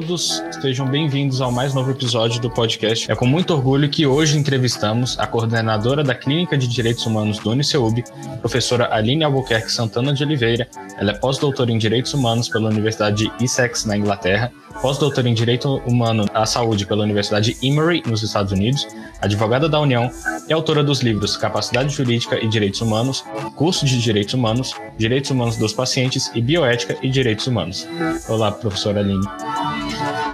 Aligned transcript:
Todos, 0.00 0.40
sejam 0.60 0.86
bem-vindos 0.86 1.40
ao 1.40 1.50
mais 1.50 1.74
novo 1.74 1.90
episódio 1.90 2.40
do 2.40 2.48
podcast. 2.48 3.10
É 3.10 3.16
com 3.16 3.26
muito 3.26 3.52
orgulho 3.52 3.88
que 3.88 4.06
hoje 4.06 4.38
entrevistamos 4.38 5.18
a 5.18 5.26
coordenadora 5.26 6.04
da 6.04 6.14
Clínica 6.14 6.56
de 6.56 6.68
Direitos 6.68 7.04
Humanos 7.04 7.40
do 7.40 7.50
UniceuB, 7.50 8.04
professora 8.38 8.94
Aline 8.94 9.24
Albuquerque 9.24 9.72
Santana 9.72 10.14
de 10.14 10.22
Oliveira. 10.22 10.68
Ela 10.98 11.10
é 11.10 11.14
pós-doutora 11.14 11.72
em 11.72 11.78
Direitos 11.78 12.14
Humanos 12.14 12.48
pela 12.48 12.70
Universidade 12.70 13.28
de 13.36 13.44
Essex, 13.44 13.86
na 13.86 13.96
Inglaterra, 13.96 14.52
pós-doutora 14.80 15.28
em 15.28 15.34
Direito 15.34 15.78
Humano 15.84 16.26
à 16.32 16.46
Saúde 16.46 16.86
pela 16.86 17.02
Universidade 17.02 17.56
Emory, 17.60 18.00
nos 18.06 18.22
Estados 18.22 18.52
Unidos, 18.52 18.86
advogada 19.20 19.68
da 19.68 19.80
União 19.80 20.08
e 20.48 20.52
autora 20.52 20.84
dos 20.84 21.00
livros 21.00 21.36
Capacidade 21.36 21.92
Jurídica 21.92 22.38
e 22.42 22.48
Direitos 22.48 22.80
Humanos, 22.80 23.24
Curso 23.56 23.84
de 23.84 24.00
Direitos 24.00 24.34
Humanos, 24.34 24.72
Direitos 24.96 25.30
Humanos 25.30 25.56
dos 25.56 25.72
Pacientes 25.72 26.30
e 26.36 26.40
Bioética 26.40 26.96
e 27.02 27.10
Direitos 27.10 27.48
Humanos. 27.48 27.86
Olá, 28.28 28.52
professora 28.52 29.00
Aline. 29.00 29.26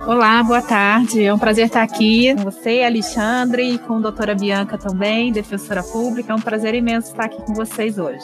Olá, 0.07 0.43
boa 0.43 0.61
tarde. 0.61 1.25
É 1.25 1.33
um 1.33 1.39
prazer 1.39 1.67
estar 1.67 1.83
aqui 1.83 2.35
com 2.35 2.43
você, 2.43 2.83
Alexandre, 2.83 3.63
e 3.73 3.79
com 3.79 3.97
a 3.97 4.01
doutora 4.01 4.35
Bianca 4.35 4.77
também, 4.77 5.33
defensora 5.33 5.83
pública. 5.83 6.31
É 6.31 6.37
um 6.37 6.41
prazer 6.41 6.75
imenso 6.75 7.11
estar 7.11 7.25
aqui 7.25 7.41
com 7.41 7.55
vocês 7.55 7.97
hoje. 7.97 8.23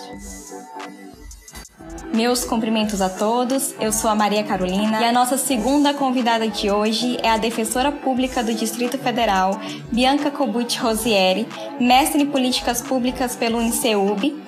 Meus 2.12 2.44
cumprimentos 2.44 3.00
a 3.00 3.08
todos, 3.08 3.74
eu 3.80 3.92
sou 3.92 4.10
a 4.10 4.14
Maria 4.14 4.44
Carolina 4.44 5.00
e 5.00 5.04
a 5.04 5.12
nossa 5.12 5.38
segunda 5.38 5.94
convidada 5.94 6.46
de 6.48 6.70
hoje 6.70 7.16
é 7.22 7.30
a 7.30 7.38
defensora 7.38 7.90
pública 7.90 8.42
do 8.42 8.52
Distrito 8.52 8.98
Federal, 8.98 9.58
Bianca 9.90 10.30
Cobucci 10.30 10.78
Rosieri, 10.78 11.48
mestre 11.80 12.22
em 12.22 12.26
políticas 12.26 12.82
públicas 12.82 13.36
pelo 13.36 13.58
UNICEUB, 13.58 14.38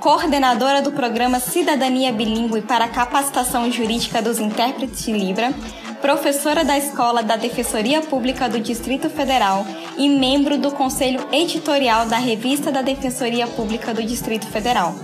coordenadora 0.00 0.80
do 0.80 0.92
programa 0.92 1.40
Cidadania 1.40 2.10
Bilingue 2.10 2.62
para 2.62 2.86
a 2.86 2.88
Capacitação 2.88 3.70
Jurídica 3.70 4.22
dos 4.22 4.38
Intérpretes 4.38 5.04
de 5.04 5.12
Libra, 5.12 5.52
professora 6.00 6.64
da 6.64 6.76
Escola 6.78 7.22
da 7.22 7.36
Defensoria 7.36 8.00
Pública 8.00 8.48
do 8.48 8.58
Distrito 8.58 9.10
Federal 9.10 9.64
e 9.96 10.08
membro 10.08 10.58
do 10.58 10.70
Conselho 10.72 11.20
Editorial 11.30 12.06
da 12.06 12.16
Revista 12.16 12.72
da 12.72 12.82
Defensoria 12.82 13.46
Pública 13.46 13.92
do 13.92 14.02
Distrito 14.02 14.46
Federal. 14.46 14.94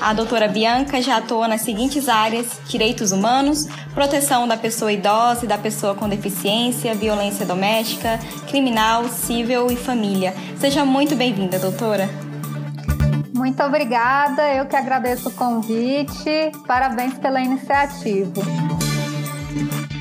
A 0.00 0.12
doutora 0.12 0.48
Bianca 0.48 1.00
já 1.00 1.18
atua 1.18 1.48
nas 1.48 1.62
seguintes 1.62 2.08
áreas: 2.08 2.60
direitos 2.68 3.12
humanos, 3.12 3.66
proteção 3.94 4.46
da 4.46 4.56
pessoa 4.56 4.92
idosa 4.92 5.44
e 5.44 5.48
da 5.48 5.56
pessoa 5.56 5.94
com 5.94 6.08
deficiência, 6.08 6.94
violência 6.94 7.46
doméstica, 7.46 8.18
criminal, 8.48 9.08
civil 9.08 9.70
e 9.70 9.76
família. 9.76 10.34
Seja 10.58 10.84
muito 10.84 11.14
bem-vinda, 11.14 11.58
doutora. 11.58 12.10
Muito 13.32 13.62
obrigada, 13.62 14.42
eu 14.54 14.66
que 14.66 14.76
agradeço 14.76 15.28
o 15.28 15.32
convite. 15.32 16.52
Parabéns 16.66 17.14
pela 17.14 17.40
iniciativa. 17.40 18.42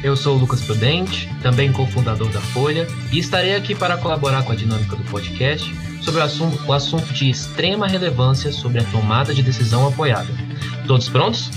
Eu 0.03 0.17
sou 0.17 0.35
o 0.35 0.39
Lucas 0.39 0.61
Prudente, 0.61 1.29
também 1.43 1.71
cofundador 1.71 2.27
da 2.31 2.41
Folha, 2.41 2.87
e 3.11 3.19
estarei 3.19 3.55
aqui 3.55 3.75
para 3.75 3.97
colaborar 3.97 4.43
com 4.43 4.51
a 4.51 4.55
dinâmica 4.55 4.95
do 4.95 5.03
podcast 5.03 5.71
sobre 6.01 6.19
o 6.19 6.23
assunto, 6.23 6.59
o 6.67 6.73
assunto 6.73 7.13
de 7.13 7.29
extrema 7.29 7.87
relevância 7.87 8.51
sobre 8.51 8.79
a 8.79 8.83
tomada 8.85 9.31
de 9.31 9.43
decisão 9.43 9.87
apoiada. 9.87 10.33
Todos 10.87 11.07
prontos? 11.07 11.51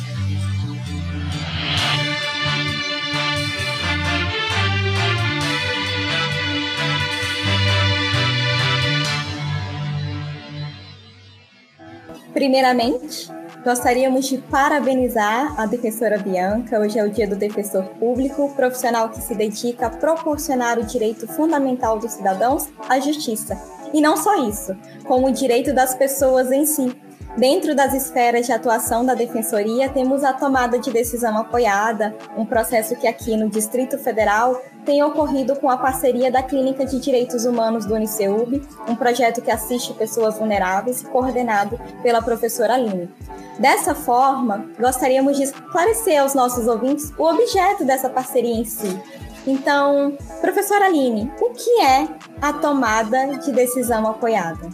Primeiramente, 12.34 13.30
Gostaríamos 13.64 14.26
de 14.26 14.36
parabenizar 14.36 15.58
a 15.58 15.64
defensora 15.64 16.18
Bianca. 16.18 16.78
Hoje 16.78 16.98
é 16.98 17.02
o 17.02 17.08
Dia 17.08 17.26
do 17.26 17.34
Defensor 17.34 17.82
Público, 17.98 18.54
profissional 18.54 19.08
que 19.08 19.22
se 19.22 19.34
dedica 19.34 19.86
a 19.86 19.90
proporcionar 19.90 20.78
o 20.78 20.84
direito 20.84 21.26
fundamental 21.26 21.98
dos 21.98 22.12
cidadãos 22.12 22.68
à 22.90 23.00
justiça. 23.00 23.58
E 23.94 24.02
não 24.02 24.18
só 24.18 24.46
isso, 24.46 24.76
como 25.04 25.28
o 25.28 25.32
direito 25.32 25.72
das 25.72 25.94
pessoas 25.94 26.52
em 26.52 26.66
si. 26.66 26.94
Dentro 27.36 27.74
das 27.74 27.92
esferas 27.92 28.46
de 28.46 28.52
atuação 28.52 29.04
da 29.04 29.12
Defensoria, 29.12 29.88
temos 29.88 30.22
a 30.22 30.32
tomada 30.32 30.78
de 30.78 30.92
decisão 30.92 31.36
apoiada, 31.36 32.14
um 32.36 32.46
processo 32.46 32.94
que 32.94 33.08
aqui 33.08 33.36
no 33.36 33.48
Distrito 33.48 33.98
Federal 33.98 34.62
tem 34.84 35.02
ocorrido 35.02 35.56
com 35.56 35.68
a 35.68 35.76
parceria 35.76 36.30
da 36.30 36.44
Clínica 36.44 36.86
de 36.86 37.00
Direitos 37.00 37.44
Humanos 37.44 37.86
do 37.86 37.94
UniceuB, 37.94 38.62
um 38.88 38.94
projeto 38.94 39.42
que 39.42 39.50
assiste 39.50 39.92
pessoas 39.94 40.38
vulneráveis, 40.38 41.02
coordenado 41.02 41.80
pela 42.04 42.22
professora 42.22 42.74
Aline. 42.74 43.10
Dessa 43.58 43.96
forma, 43.96 44.70
gostaríamos 44.78 45.36
de 45.36 45.42
esclarecer 45.42 46.22
aos 46.22 46.34
nossos 46.34 46.68
ouvintes 46.68 47.12
o 47.18 47.24
objeto 47.24 47.84
dessa 47.84 48.08
parceria 48.08 48.54
em 48.54 48.64
si. 48.64 48.96
Então, 49.44 50.16
professora 50.40 50.84
Aline, 50.84 51.32
o 51.40 51.50
que 51.50 51.80
é 51.80 52.06
a 52.40 52.52
tomada 52.52 53.38
de 53.38 53.50
decisão 53.50 54.06
apoiada? 54.06 54.68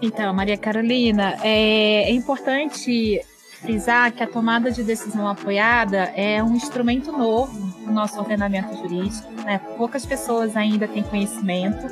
Então, 0.00 0.32
Maria 0.32 0.56
Carolina, 0.56 1.36
é, 1.42 2.04
é 2.04 2.12
importante 2.12 3.20
frisar 3.60 4.12
que 4.12 4.22
a 4.22 4.26
tomada 4.26 4.70
de 4.70 4.84
decisão 4.84 5.26
apoiada 5.26 6.12
é 6.14 6.42
um 6.42 6.54
instrumento 6.54 7.10
novo 7.10 7.58
no 7.84 7.92
nosso 7.92 8.18
ordenamento 8.18 8.76
jurídico. 8.76 9.30
Né? 9.44 9.58
Poucas 9.76 10.06
pessoas 10.06 10.56
ainda 10.56 10.86
têm 10.86 11.02
conhecimento 11.02 11.86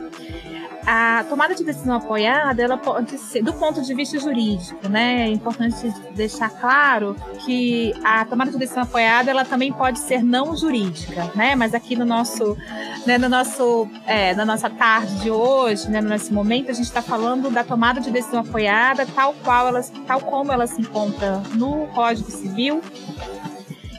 a 0.87 1.25
tomada 1.29 1.53
de 1.53 1.65
decisão 1.65 1.97
apoiada, 1.97 2.63
ela 2.63 2.79
pode 2.79 3.19
ser, 3.19 3.43
do 3.43 3.53
ponto 3.53 3.83
de 3.83 3.93
vista 3.93 4.19
jurídico, 4.21 4.89
né? 4.89 5.27
É 5.27 5.29
importante 5.29 5.93
deixar 6.15 6.49
claro 6.49 7.17
que 7.45 7.93
a 8.05 8.25
tomada 8.25 8.53
de 8.53 8.59
decisão 8.59 8.85
apoiada, 8.85 9.29
ela 9.29 9.45
também 9.45 9.73
pode 9.73 9.99
ser 9.99 10.23
não 10.23 10.57
jurídica, 10.57 11.29
né? 11.35 11.57
Mas 11.57 11.75
aqui 11.75 11.97
no 11.97 12.05
nosso, 12.05 12.57
né, 13.05 13.19
no 13.19 13.29
nosso, 13.29 13.89
é, 14.07 14.33
na 14.35 14.45
nossa 14.45 14.71
tarde 14.71 15.13
de 15.17 15.31
hoje, 15.31 15.91
né, 15.91 16.01
nesse 16.01 16.33
momento, 16.33 16.71
a 16.71 16.75
gente 16.75 16.87
está 16.87 17.03
falando 17.03 17.51
da 17.51 17.65
tomada 17.65 18.01
de 18.01 18.11
decisão 18.13 18.41
apoiada, 18.41 19.05
tal 19.07 19.35
qual 19.43 19.67
ela, 19.67 19.83
tal 20.07 20.21
como 20.21 20.53
ela 20.53 20.69
se 20.69 20.81
encontra 20.81 21.43
no 21.55 21.89
Código 21.89 22.31
Civil 22.31 22.81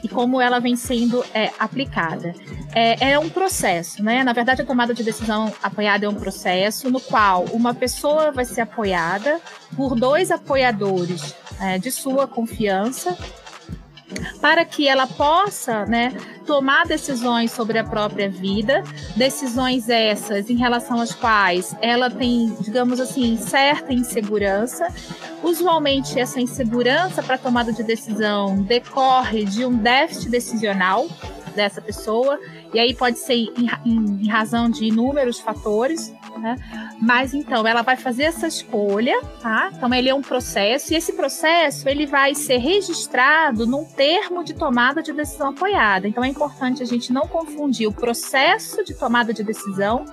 e 0.02 0.08
como 0.08 0.40
ela 0.40 0.58
vem 0.58 0.74
sendo 0.74 1.22
é, 1.34 1.50
aplicada 1.58 2.32
é, 2.74 3.12
é, 3.12 3.18
um 3.18 3.28
processo, 3.28 4.02
né? 4.02 4.22
Na 4.22 4.32
verdade, 4.32 4.62
a 4.62 4.64
tomada 4.64 4.92
de 4.92 5.02
decisão 5.02 5.52
apoiada 5.62 6.06
é 6.06 6.08
um 6.08 6.14
processo 6.14 6.90
no 6.90 7.00
qual 7.00 7.44
uma 7.52 7.74
pessoa 7.74 8.30
vai 8.30 8.44
ser 8.44 8.60
apoiada 8.62 9.40
por 9.76 9.94
dois 9.94 10.30
apoiadores 10.30 11.34
é, 11.60 11.78
de 11.78 11.90
sua 11.90 12.26
confiança 12.26 13.16
para 14.40 14.64
que 14.64 14.88
ela 14.88 15.06
possa 15.06 15.84
né, 15.84 16.16
tomar 16.46 16.86
decisões 16.86 17.52
sobre 17.52 17.78
a 17.78 17.84
própria 17.84 18.28
vida, 18.28 18.82
decisões 19.16 19.88
essas 19.88 20.48
em 20.48 20.56
relação 20.56 21.00
às 21.00 21.14
quais 21.14 21.76
ela 21.80 22.10
tem, 22.10 22.54
digamos 22.60 23.00
assim, 23.00 23.36
certa 23.36 23.92
insegurança. 23.92 24.88
Usualmente, 25.42 26.18
essa 26.18 26.40
insegurança 26.40 27.22
para 27.22 27.36
tomada 27.36 27.72
de 27.72 27.82
decisão 27.82 28.62
decorre 28.62 29.44
de 29.44 29.64
um 29.64 29.76
déficit 29.76 30.30
decisional 30.30 31.06
dessa 31.54 31.80
pessoa, 31.80 32.38
e 32.72 32.78
aí 32.78 32.94
pode 32.94 33.18
ser 33.18 33.34
em, 33.34 33.52
em, 33.84 34.24
em 34.24 34.28
razão 34.28 34.70
de 34.70 34.84
inúmeros 34.84 35.40
fatores, 35.40 36.14
né? 36.38 36.56
Mas 37.00 37.34
então 37.34 37.66
ela 37.66 37.82
vai 37.82 37.96
fazer 37.96 38.24
essa 38.24 38.46
escolha, 38.46 39.20
tá? 39.40 39.70
Então 39.74 39.92
ele 39.92 40.08
é 40.08 40.14
um 40.14 40.22
processo 40.22 40.92
e 40.92 40.96
esse 40.96 41.12
processo 41.12 41.88
ele 41.88 42.06
vai 42.06 42.34
ser 42.34 42.58
registrado 42.58 43.66
num 43.66 43.84
termo 43.84 44.44
de 44.44 44.54
tomada 44.54 45.02
de 45.02 45.12
decisão 45.12 45.50
apoiada. 45.50 46.06
Então 46.08 46.24
é 46.24 46.28
importante 46.28 46.82
a 46.82 46.86
gente 46.86 47.12
não 47.12 47.26
confundir 47.26 47.88
o 47.88 47.92
processo 47.92 48.84
de 48.84 48.94
tomada 48.94 49.32
de 49.32 49.42
decisão 49.42 50.04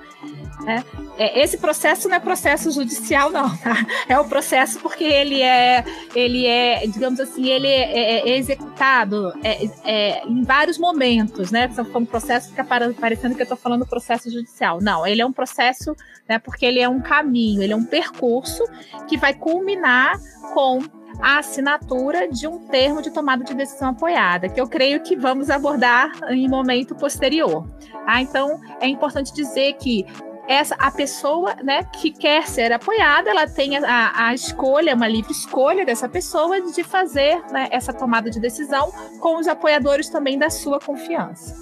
né? 0.63 0.83
É, 1.17 1.41
esse 1.41 1.57
processo 1.57 2.07
não 2.09 2.15
é 2.15 2.19
processo 2.19 2.71
judicial, 2.71 3.29
não, 3.29 3.55
tá? 3.57 3.75
É 4.07 4.19
o 4.19 4.25
processo 4.25 4.79
porque 4.79 5.03
ele 5.03 5.41
é, 5.41 5.83
ele 6.13 6.45
é, 6.45 6.85
digamos 6.87 7.19
assim, 7.19 7.47
ele 7.47 7.67
é, 7.67 7.91
é, 7.91 8.29
é 8.29 8.37
executado 8.37 9.33
é, 9.43 9.65
é, 9.83 10.27
em 10.27 10.43
vários 10.43 10.77
momentos, 10.77 11.51
né? 11.51 11.69
Se 11.69 11.83
for 11.85 12.01
um 12.01 12.05
processo, 12.05 12.49
fica 12.49 12.63
parecendo 12.63 13.35
que 13.35 13.41
eu 13.41 13.45
estou 13.45 13.57
falando 13.57 13.85
processo 13.85 14.29
judicial. 14.31 14.79
Não, 14.81 15.05
ele 15.05 15.21
é 15.21 15.25
um 15.25 15.33
processo, 15.33 15.95
né? 16.27 16.39
Porque 16.39 16.65
ele 16.65 16.79
é 16.79 16.89
um 16.89 17.01
caminho, 17.01 17.61
ele 17.61 17.73
é 17.73 17.75
um 17.75 17.85
percurso 17.85 18.63
que 19.07 19.17
vai 19.17 19.33
culminar 19.33 20.19
com 20.53 20.79
a 21.21 21.39
assinatura 21.39 22.27
de 22.27 22.47
um 22.47 22.59
termo 22.67 23.01
de 23.01 23.11
tomada 23.11 23.43
de 23.43 23.53
decisão 23.53 23.89
apoiada, 23.89 24.49
que 24.49 24.59
eu 24.59 24.67
creio 24.67 25.01
que 25.01 25.15
vamos 25.15 25.49
abordar 25.49 26.11
em 26.29 26.47
momento 26.47 26.95
posterior. 26.95 27.67
Ah, 28.05 28.21
então, 28.21 28.59
é 28.79 28.87
importante 28.87 29.33
dizer 29.33 29.73
que 29.73 30.05
essa 30.47 30.75
a 30.75 30.91
pessoa 30.91 31.55
né, 31.63 31.83
que 31.83 32.11
quer 32.11 32.47
ser 32.47 32.71
apoiada, 32.71 33.29
ela 33.29 33.47
tem 33.47 33.77
a, 33.77 34.27
a 34.27 34.33
escolha, 34.33 34.95
uma 34.95 35.07
livre 35.07 35.31
escolha 35.31 35.85
dessa 35.85 36.07
pessoa 36.07 36.61
de 36.61 36.83
fazer 36.83 37.41
né, 37.51 37.67
essa 37.71 37.91
tomada 37.91 38.29
de 38.29 38.39
decisão 38.39 38.91
com 39.19 39.39
os 39.39 39.47
apoiadores 39.47 40.09
também 40.09 40.37
da 40.37 40.49
sua 40.49 40.79
confiança. 40.79 41.55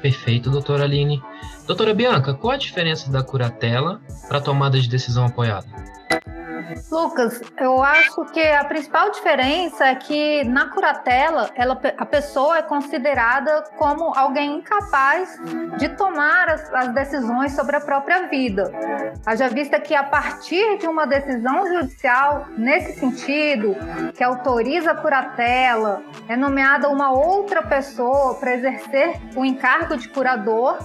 Perfeito, 0.00 0.50
doutora 0.50 0.84
Aline. 0.84 1.22
Doutora 1.66 1.94
Bianca, 1.94 2.34
qual 2.34 2.52
a 2.52 2.56
diferença 2.58 3.10
da 3.10 3.22
curatela 3.22 4.02
para 4.28 4.40
tomada 4.40 4.78
de 4.78 4.88
decisão 4.88 5.24
apoiada? 5.24 5.66
Lucas, 6.90 7.40
eu 7.58 7.82
acho 7.82 8.24
que 8.26 8.40
a 8.40 8.64
principal 8.64 9.10
diferença 9.10 9.86
é 9.86 9.94
que 9.94 10.44
na 10.44 10.68
curatela 10.68 11.50
ela, 11.54 11.80
a 11.96 12.06
pessoa 12.06 12.58
é 12.58 12.62
considerada 12.62 13.64
como 13.76 14.12
alguém 14.16 14.58
incapaz 14.58 15.38
de 15.78 15.88
tomar 15.90 16.48
as, 16.48 16.72
as 16.72 16.88
decisões 16.94 17.52
sobre 17.52 17.76
a 17.76 17.80
própria 17.80 18.28
vida. 18.28 18.70
Haja 19.26 19.48
vista 19.48 19.80
que 19.80 19.94
a 19.94 20.02
partir 20.02 20.78
de 20.78 20.86
uma 20.86 21.06
decisão 21.06 21.66
judicial 21.66 22.46
nesse 22.56 22.98
sentido, 22.98 23.76
que 24.14 24.22
autoriza 24.22 24.92
a 24.92 24.94
curatela, 24.94 26.02
é 26.28 26.36
nomeada 26.36 26.88
uma 26.88 27.10
outra 27.10 27.62
pessoa 27.62 28.34
para 28.34 28.54
exercer 28.54 29.20
o 29.36 29.44
encargo 29.44 29.96
de 29.96 30.08
curador, 30.08 30.78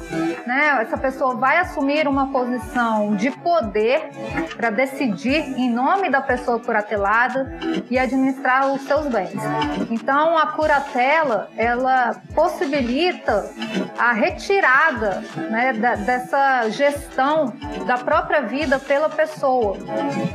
né? 0.45 0.81
Essa 0.81 0.97
pessoa 0.97 1.35
vai 1.35 1.57
assumir 1.57 2.07
uma 2.07 2.31
posição 2.31 3.15
de 3.15 3.31
poder 3.31 4.09
para 4.55 4.69
decidir 4.69 5.57
em 5.57 5.68
nome 5.69 6.09
da 6.09 6.21
pessoa 6.21 6.59
curatelada 6.59 7.57
e 7.89 7.97
administrar 7.97 8.71
os 8.71 8.81
seus 8.81 9.07
bens. 9.07 9.39
Então, 9.89 10.37
a 10.37 10.47
curatela, 10.47 11.49
ela 11.55 12.21
possibilita 12.33 13.49
a 13.97 14.11
retirada 14.11 15.23
né, 15.49 15.73
da, 15.73 15.95
dessa 15.95 16.69
gestão 16.69 17.53
da 17.85 17.97
própria 17.97 18.41
vida 18.41 18.79
pela 18.79 19.09
pessoa, 19.09 19.77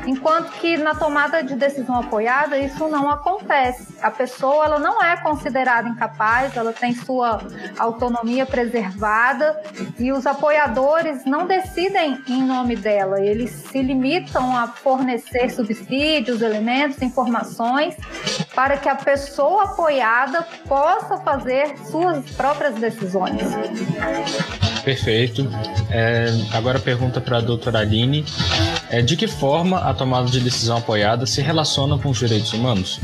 enquanto 0.06 0.50
que 0.52 0.76
na 0.76 0.94
tomada 0.94 1.42
de 1.42 1.54
decisão 1.54 1.96
apoiada 1.96 2.58
isso 2.58 2.88
não 2.88 3.10
acontece. 3.10 3.94
A 4.02 4.10
pessoa 4.10 4.64
ela 4.66 4.78
não 4.78 5.02
é 5.02 5.16
considerada 5.16 5.88
incapaz, 5.88 6.56
ela 6.56 6.72
tem 6.72 6.94
sua 6.94 7.40
autonomia 7.78 8.46
preservada 8.46 9.60
e 9.98 10.12
os 10.12 10.26
apoiadores 10.26 11.24
não 11.24 11.46
decidem 11.46 12.22
em 12.28 12.42
nome 12.42 12.76
dela, 12.76 13.20
eles 13.20 13.50
se 13.50 13.82
limitam 13.82 14.56
a 14.56 14.68
fornecer 14.68 15.23
subsídios, 15.50 16.42
elementos, 16.42 17.00
informações 17.02 17.96
para 18.54 18.76
que 18.76 18.88
a 18.88 18.94
pessoa 18.94 19.64
apoiada 19.64 20.46
possa 20.68 21.18
fazer 21.18 21.76
suas 21.90 22.24
próprias 22.32 22.74
decisões. 22.76 23.42
Perfeito. 24.84 25.48
É, 25.90 26.26
agora 26.52 26.78
pergunta 26.78 27.20
para 27.20 27.38
a 27.38 27.40
doutora 27.40 27.80
Aline: 27.80 28.24
é, 28.90 29.00
de 29.00 29.16
que 29.16 29.26
forma 29.26 29.78
a 29.78 29.94
tomada 29.94 30.28
de 30.28 30.40
decisão 30.40 30.76
apoiada 30.76 31.26
se 31.26 31.40
relaciona 31.40 31.98
com 31.98 32.10
os 32.10 32.18
direitos 32.18 32.52
humanos? 32.52 33.00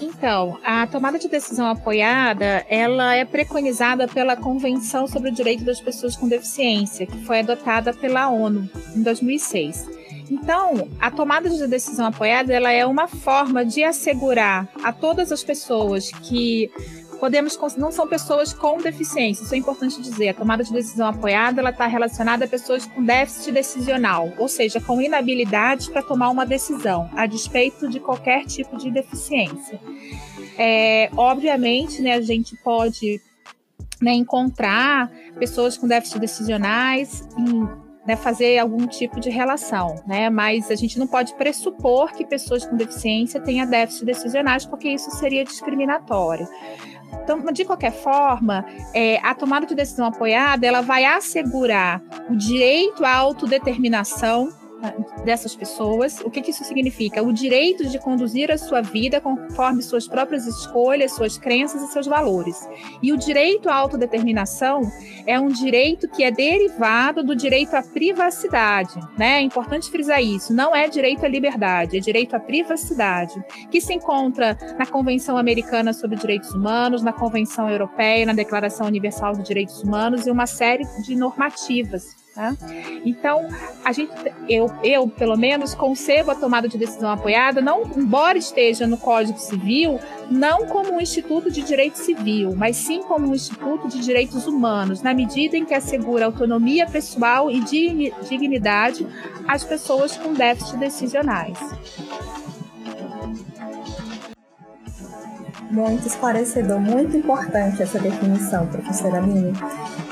Então, 0.00 0.58
a 0.64 0.86
tomada 0.86 1.18
de 1.18 1.28
decisão 1.28 1.66
apoiada, 1.66 2.64
ela 2.70 3.14
é 3.14 3.26
preconizada 3.26 4.08
pela 4.08 4.34
Convenção 4.34 5.06
sobre 5.06 5.28
o 5.28 5.32
Direito 5.32 5.64
das 5.64 5.82
Pessoas 5.82 6.16
com 6.16 6.26
Deficiência, 6.26 7.06
que 7.06 7.24
foi 7.26 7.40
adotada 7.40 7.92
pela 7.92 8.30
ONU 8.30 8.66
em 8.96 9.02
2006. 9.02 9.86
Então, 10.30 10.88
a 11.00 11.10
tomada 11.10 11.48
de 11.48 11.66
decisão 11.66 12.06
apoiada, 12.06 12.52
ela 12.52 12.70
é 12.70 12.84
uma 12.86 13.06
forma 13.06 13.64
de 13.64 13.84
assegurar 13.84 14.68
a 14.82 14.92
todas 14.92 15.30
as 15.30 15.42
pessoas 15.42 16.10
que 16.10 16.70
podemos 17.24 17.58
não 17.78 17.90
são 17.90 18.06
pessoas 18.06 18.52
com 18.52 18.76
deficiência, 18.76 19.44
isso 19.44 19.54
é 19.54 19.56
importante 19.56 20.00
dizer. 20.02 20.28
A 20.28 20.34
tomada 20.34 20.62
de 20.62 20.72
decisão 20.72 21.08
apoiada 21.08 21.60
ela 21.60 21.70
está 21.70 21.86
relacionada 21.86 22.44
a 22.44 22.48
pessoas 22.48 22.86
com 22.86 23.02
déficit 23.02 23.52
decisional, 23.52 24.30
ou 24.36 24.48
seja, 24.48 24.80
com 24.80 25.00
inabilidade 25.00 25.90
para 25.90 26.02
tomar 26.02 26.28
uma 26.28 26.44
decisão, 26.44 27.08
a 27.16 27.26
despeito 27.26 27.88
de 27.88 27.98
qualquer 27.98 28.44
tipo 28.44 28.76
de 28.76 28.90
deficiência. 28.90 29.80
É, 30.58 31.08
obviamente, 31.16 32.02
né, 32.02 32.14
a 32.14 32.20
gente 32.20 32.56
pode 32.56 33.20
né, 34.00 34.12
encontrar 34.12 35.10
pessoas 35.38 35.78
com 35.78 35.88
déficit 35.88 36.18
decisionais 36.18 37.26
em, 37.38 37.83
né, 38.06 38.16
fazer 38.16 38.58
algum 38.58 38.86
tipo 38.86 39.18
de 39.18 39.30
relação, 39.30 39.96
né? 40.06 40.28
Mas 40.28 40.70
a 40.70 40.74
gente 40.74 40.98
não 40.98 41.06
pode 41.06 41.34
pressupor 41.34 42.12
que 42.12 42.24
pessoas 42.24 42.66
com 42.66 42.76
deficiência 42.76 43.40
tenham 43.40 43.68
déficit 43.68 44.04
decisionais, 44.04 44.66
porque 44.66 44.88
isso 44.88 45.10
seria 45.12 45.44
discriminatório. 45.44 46.46
Então, 47.22 47.40
de 47.52 47.64
qualquer 47.64 47.92
forma, 47.92 48.64
é, 48.92 49.18
a 49.22 49.34
tomada 49.34 49.66
de 49.66 49.74
decisão 49.74 50.06
apoiada 50.06 50.66
ela 50.66 50.82
vai 50.82 51.04
assegurar 51.04 52.02
o 52.28 52.36
direito 52.36 53.04
à 53.04 53.14
autodeterminação 53.14 54.48
dessas 55.24 55.54
pessoas. 55.54 56.20
O 56.20 56.30
que, 56.30 56.42
que, 56.42 56.50
isso 56.50 56.64
significa? 56.64 57.22
O 57.22 57.32
direito 57.32 57.86
de 57.86 57.98
conduzir 57.98 58.50
a 58.50 58.58
sua 58.58 58.80
vida 58.80 59.20
conforme 59.20 59.82
suas 59.82 60.06
próprias 60.06 60.46
escolhas, 60.46 61.12
suas 61.12 61.38
crenças 61.38 61.82
e 61.82 61.88
seus 61.88 62.06
valores. 62.06 62.68
E 63.02 63.12
o 63.12 63.16
direito 63.16 63.68
à 63.68 63.74
autodeterminação 63.74 64.82
é 65.26 65.38
um 65.38 65.48
direito 65.48 66.08
que 66.08 66.22
é 66.22 66.30
derivado 66.30 67.22
do 67.22 67.34
direito 67.34 67.74
à 67.74 67.82
privacidade. 67.82 68.98
Né? 69.16 69.38
É 69.38 69.40
importante 69.40 69.90
frisar 69.90 70.22
isso. 70.22 70.52
Não 70.52 70.74
é 70.74 70.88
direito 70.88 71.24
à 71.24 71.28
liberdade, 71.28 71.96
é 71.96 72.00
direito 72.00 72.34
à 72.34 72.40
privacidade, 72.40 73.34
que 73.70 73.80
se 73.80 73.94
encontra 73.94 74.56
na 74.78 74.86
Convenção 74.86 75.36
Americana 75.36 75.92
sobre 75.92 76.16
Direitos 76.16 76.52
Humanos, 76.52 77.02
na 77.02 77.12
Convenção 77.12 77.70
Europeia, 77.70 78.26
na 78.26 78.32
Declaração 78.32 78.86
Universal 78.86 79.36
dos 79.36 79.46
Direitos 79.46 79.82
Humanos 79.82 80.26
e 80.26 80.30
uma 80.30 80.46
série 80.46 80.84
de 81.02 81.16
normativas 81.16 82.23
Tá? 82.34 82.52
Então, 83.04 83.46
a 83.84 83.92
gente, 83.92 84.10
eu, 84.48 84.68
eu, 84.82 85.06
pelo 85.06 85.36
menos, 85.36 85.72
concebo 85.72 86.32
a 86.32 86.34
tomada 86.34 86.66
de 86.66 86.76
decisão 86.76 87.08
apoiada, 87.08 87.60
não, 87.60 87.82
embora 87.96 88.36
esteja 88.36 88.88
no 88.88 88.96
Código 88.96 89.38
Civil, 89.38 90.00
não 90.28 90.66
como 90.66 90.94
um 90.94 91.00
instituto 91.00 91.48
de 91.48 91.62
direito 91.62 91.96
civil, 91.96 92.52
mas 92.56 92.76
sim 92.76 93.04
como 93.04 93.28
um 93.28 93.34
instituto 93.36 93.86
de 93.86 94.00
direitos 94.00 94.48
humanos, 94.48 95.00
na 95.00 95.14
medida 95.14 95.56
em 95.56 95.64
que 95.64 95.74
assegura 95.74 96.26
autonomia 96.26 96.86
pessoal 96.86 97.48
e 97.52 97.60
dignidade 98.28 99.06
às 99.46 99.62
pessoas 99.62 100.16
com 100.16 100.32
déficits 100.32 100.76
decisionais. 100.76 101.56
Muito 105.70 106.08
esclarecedor, 106.08 106.80
muito 106.80 107.16
importante 107.16 107.80
essa 107.80 108.00
definição, 108.00 108.66
professora 108.66 109.18
Aline. 109.18 109.52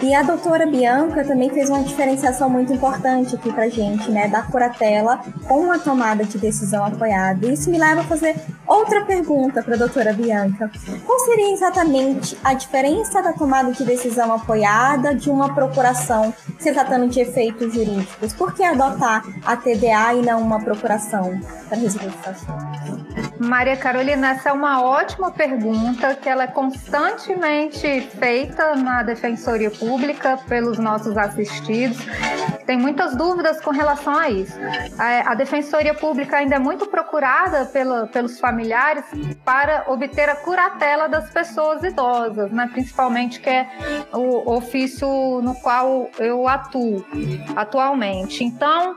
E 0.02 0.12
a 0.12 0.23
doutora 0.25 0.66
Bianca 0.66 1.25
também 1.25 1.49
fez 1.49 1.71
uma 1.71 1.85
diferenciação 1.85 2.50
muito 2.50 2.73
importante 2.73 3.37
aqui 3.37 3.52
pra 3.52 3.68
gente, 3.68 4.11
né, 4.11 4.26
da 4.26 4.42
curatela 4.42 5.21
com 5.47 5.71
a 5.71 5.78
tomada 5.78 6.25
de 6.25 6.38
decisão 6.38 6.85
apoiada. 6.85 7.47
Isso 7.47 7.71
me 7.71 7.78
leva 7.78 8.00
a 8.00 8.04
fazer 8.04 8.35
outra 8.66 9.04
pergunta 9.04 9.62
para 9.62 9.76
a 9.76 9.78
doutora 9.78 10.12
Bianca. 10.12 10.68
Qual 11.06 11.18
seria 11.21 11.52
exatamente 11.52 12.37
a 12.42 12.52
diferença 12.52 13.23
da 13.23 13.32
tomada 13.32 13.71
de 13.71 13.85
decisão 13.85 14.32
apoiada 14.32 15.14
de 15.14 15.30
uma 15.30 15.54
procuração 15.54 16.35
se 16.59 16.73
tratando 16.73 17.09
de 17.09 17.21
efeitos 17.21 17.73
jurídicos? 17.73 18.32
Por 18.32 18.52
que 18.54 18.64
adotar 18.64 19.23
a 19.47 19.56
TDA 19.56 20.14
e 20.14 20.23
não 20.23 20.42
uma 20.42 20.59
procuração 20.59 21.40
para 21.68 21.78
resolver? 21.78 22.11
Maria 23.38 23.76
Carolina, 23.76 24.30
essa 24.30 24.49
é 24.49 24.52
uma 24.52 24.82
ótima 24.82 25.30
pergunta 25.30 26.14
que 26.14 26.28
ela 26.28 26.44
é 26.44 26.47
constantemente 26.49 28.00
feita 28.18 28.75
na 28.75 29.02
Defensoria 29.02 29.71
Pública 29.71 29.91
pelos 30.49 30.78
nossos 30.78 31.16
assistidos. 31.16 31.99
Tem 32.66 32.78
muitas 32.78 33.16
dúvidas 33.16 33.61
com 33.61 33.70
relação 33.70 34.16
a 34.16 34.30
isso. 34.30 34.58
A, 34.99 35.34
Defensoria 35.34 35.94
Pública 35.94 36.37
ainda 36.37 36.56
é 36.56 36.58
muito 36.58 36.87
procurada 36.87 37.66
pela, 37.66 38.06
pelos 38.06 38.38
familiares 38.38 39.04
para 39.44 39.84
obter 39.88 40.28
a 40.28 40.37
curatela 40.37 41.08
das 41.08 41.30
pessoas 41.30 41.82
idosas, 41.82 42.50
né? 42.52 42.68
principalmente 42.72 43.40
que 43.40 43.50
é 43.50 43.68
o 44.12 44.54
ofício 44.54 45.08
no 45.42 45.54
qual 45.56 46.08
eu 46.18 46.46
atuo 46.46 47.04
atualmente. 47.56 48.44
Então, 48.44 48.96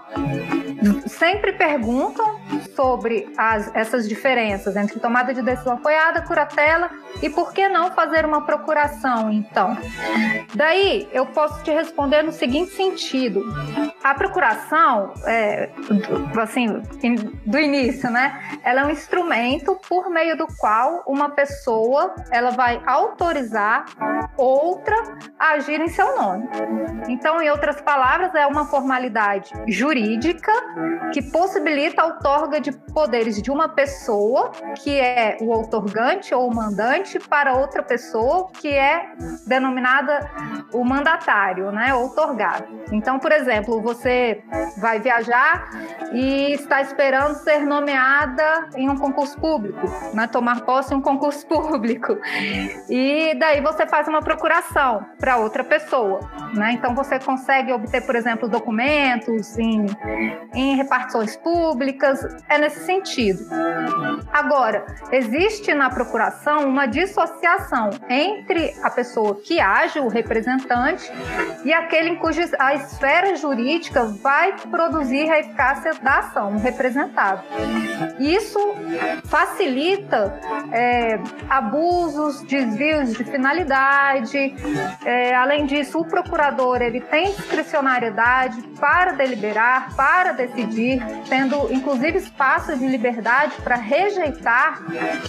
sempre 1.08 1.54
perguntam 1.54 2.40
sobre 2.76 3.32
as, 3.38 3.74
essas 3.76 4.08
diferenças 4.08 4.76
entre 4.76 5.00
tomada 5.00 5.34
de 5.34 5.42
decisão 5.42 5.74
apoiada, 5.74 6.22
curatela 6.22 6.90
e 7.22 7.30
por 7.30 7.54
que 7.54 7.68
não 7.68 7.92
fazer 7.92 8.26
uma 8.26 8.46
procuração, 8.46 9.32
então? 9.32 9.78
Daí 10.54 11.08
eu 11.12 11.26
posso 11.28 11.64
te 11.64 11.72
responder 11.72 12.22
no 12.24 12.32
seguinte 12.32 12.72
sentido: 12.72 13.44
a 14.04 14.14
procuração, 14.14 15.14
é, 15.26 15.70
assim, 16.42 16.68
do 17.46 17.58
início, 17.58 18.10
né? 18.10 18.40
Ela 18.64 18.82
é 18.82 18.86
um 18.86 18.90
instrumento 18.90 19.80
por 19.88 20.10
meio 20.10 20.38
do 20.38 20.48
qual 20.58 21.04
uma 21.08 21.30
pessoa 21.30 22.14
ela 22.32 22.52
vai 22.52 22.82
autorizar 22.86 23.86
outra 24.38 24.96
a 25.40 25.52
agir 25.52 25.80
em 25.80 25.88
seu 25.88 26.16
nome. 26.18 26.48
Então, 27.08 27.42
em 27.42 27.50
outras 27.50 27.80
palavras, 27.82 28.34
é 28.36 28.46
uma 28.46 28.66
formalidade 28.66 29.52
jurídica 29.68 30.52
que 31.14 31.22
possibilita 31.22 32.02
a 32.02 32.06
outorga 32.36 32.60
de 32.60 32.72
poderes 32.72 33.42
de 33.42 33.50
uma 33.50 33.70
pessoa, 33.70 34.52
que 34.84 35.00
é 35.00 35.38
o 35.40 35.50
outorgante 35.52 36.34
ou 36.34 36.50
o 36.50 36.54
mandante, 36.54 37.18
para 37.18 37.54
outra 37.54 37.82
pessoa, 37.82 38.50
que 38.52 38.68
é 38.68 39.14
denominada 39.48 40.30
o 40.74 40.84
mandatário, 40.84 41.72
né, 41.72 41.94
outorgado. 41.94 42.66
Então, 42.92 43.18
por 43.20 43.32
exemplo, 43.32 43.82
você 43.82 44.44
vai 44.78 45.00
viajar 45.00 45.70
e 46.12 46.52
está 46.54 46.82
esperando 46.82 47.36
ser 47.36 47.60
nomeada 47.60 48.70
em 48.76 48.90
um 48.90 48.98
concurso 48.98 49.40
público, 49.40 49.88
né, 50.14 50.28
tomar 50.28 50.62
posse 50.62 50.94
em 50.94 50.98
um 50.98 51.02
concurso 51.02 51.48
público. 51.48 52.18
E 52.90 53.34
daí 53.40 53.62
você 53.62 53.88
faz 53.88 54.08
uma 54.08 54.22
procuração 54.22 55.06
para 55.20 55.38
outra 55.38 55.64
pessoa, 55.64 56.20
né? 56.54 56.74
Então 56.74 56.94
você 56.94 57.20
consegue 57.20 57.72
obter, 57.72 58.06
por 58.06 58.16
exemplo, 58.16 58.50
documentos 58.50 59.58
em, 59.58 59.86
em 60.54 60.76
repartições 60.76 61.36
públicas, 61.38 62.25
é 62.50 62.58
nesse 62.58 62.86
sentido. 62.86 63.46
Agora, 64.32 64.86
existe 65.12 65.74
na 65.74 65.90
procuração 65.90 66.68
uma 66.68 66.86
dissociação 66.86 67.90
entre 68.10 68.74
a 68.84 68.90
pessoa 68.90 69.36
que 69.36 69.60
age, 69.60 70.00
o 70.00 70.08
representante, 70.08 71.12
e 71.64 71.74
aquele 71.74 72.10
em 72.10 72.16
cuja 72.16 72.50
a 72.60 72.76
esfera 72.76 73.36
jurídica 73.36 74.06
vai 74.22 74.56
produzir 74.70 75.30
a 75.30 75.40
eficácia 75.40 75.94
da 76.02 76.20
ação, 76.20 76.56
o 76.56 76.60
representado. 76.60 77.44
Isso 78.20 78.60
facilita 79.26 80.40
é, 80.72 81.20
abusos, 81.50 82.42
desvios 82.42 83.14
de 83.14 83.24
finalidade. 83.24 84.56
É, 85.06 85.36
além 85.36 85.66
disso, 85.66 86.00
o 86.00 86.06
procurador 86.06 86.82
ele 86.82 87.02
tem 87.02 87.34
discricionariedade 87.34 88.62
para 88.80 89.14
deliberar, 89.14 89.96
para 89.96 90.32
decidir, 90.34 91.02
tendo 91.30 91.72
inclusive 91.72 92.15
espaço 92.18 92.78
de 92.78 92.88
liberdade 92.88 93.56
para 93.64 93.76
rejeitar 93.76 94.82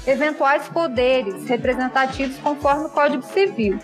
eventuais 0.06 0.68
poderes 0.68 1.48
representativos 1.48 2.36
conforme 2.38 2.86
o 2.86 2.88
Código 2.88 3.22
Civil. 3.22 3.78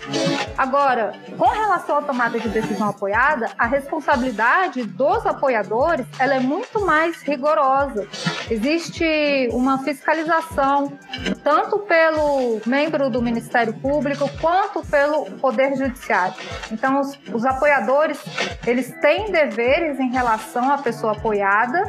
Agora, 0.57 1.13
com 1.37 1.49
relação 1.49 1.97
à 1.97 2.01
tomada 2.01 2.39
de 2.39 2.49
decisão 2.49 2.89
apoiada, 2.89 3.49
a 3.57 3.65
responsabilidade 3.65 4.83
dos 4.83 5.25
apoiadores 5.25 6.05
ela 6.19 6.35
é 6.35 6.39
muito 6.39 6.85
mais 6.85 7.21
rigorosa. 7.21 8.07
Existe 8.49 9.49
uma 9.51 9.79
fiscalização 9.79 10.97
tanto 11.43 11.79
pelo 11.79 12.61
membro 12.65 13.09
do 13.09 13.21
Ministério 13.21 13.73
Público 13.73 14.29
quanto 14.39 14.85
pelo 14.85 15.25
Poder 15.39 15.75
Judiciário. 15.75 16.35
Então, 16.71 16.99
os, 16.99 17.19
os 17.33 17.45
apoiadores 17.45 18.19
eles 18.65 18.91
têm 19.01 19.31
deveres 19.31 19.99
em 19.99 20.11
relação 20.11 20.71
à 20.71 20.77
pessoa 20.77 21.13
apoiada 21.13 21.83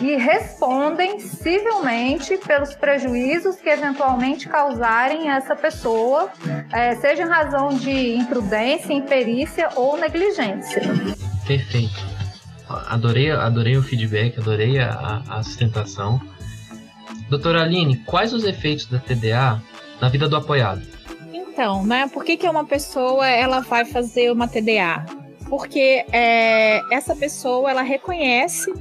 e 0.00 0.16
respondem 0.50 1.20
civilmente 1.20 2.36
pelos 2.38 2.74
prejuízos 2.74 3.56
que 3.56 3.68
eventualmente 3.68 4.48
causarem 4.48 5.30
a 5.30 5.36
essa 5.36 5.54
pessoa, 5.54 6.28
é, 6.72 6.96
seja 6.96 7.22
em 7.22 7.28
razão 7.28 7.68
de 7.68 8.16
imprudência, 8.16 8.92
imperícia 8.92 9.68
ou 9.76 9.96
negligência. 9.96 10.82
Perfeito. 11.46 12.10
Adorei, 12.68 13.30
adorei 13.30 13.76
o 13.76 13.82
feedback, 13.82 14.38
adorei 14.38 14.78
a, 14.78 15.22
a 15.28 15.42
sustentação. 15.42 16.20
Doutora 17.28 17.62
Aline, 17.62 17.96
quais 17.98 18.32
os 18.32 18.44
efeitos 18.44 18.86
da 18.86 18.98
TDA 18.98 19.62
na 20.00 20.08
vida 20.08 20.28
do 20.28 20.36
apoiado? 20.36 20.82
Então, 21.32 21.84
né? 21.84 22.08
Por 22.12 22.24
que, 22.24 22.36
que 22.36 22.48
uma 22.48 22.64
pessoa 22.64 23.26
ela 23.28 23.60
vai 23.60 23.84
fazer 23.84 24.30
uma 24.32 24.48
TDA? 24.48 25.04
Porque 25.48 26.04
é, 26.12 26.80
essa 26.94 27.14
pessoa 27.16 27.70
ela 27.70 27.82
reconhece 27.82 28.72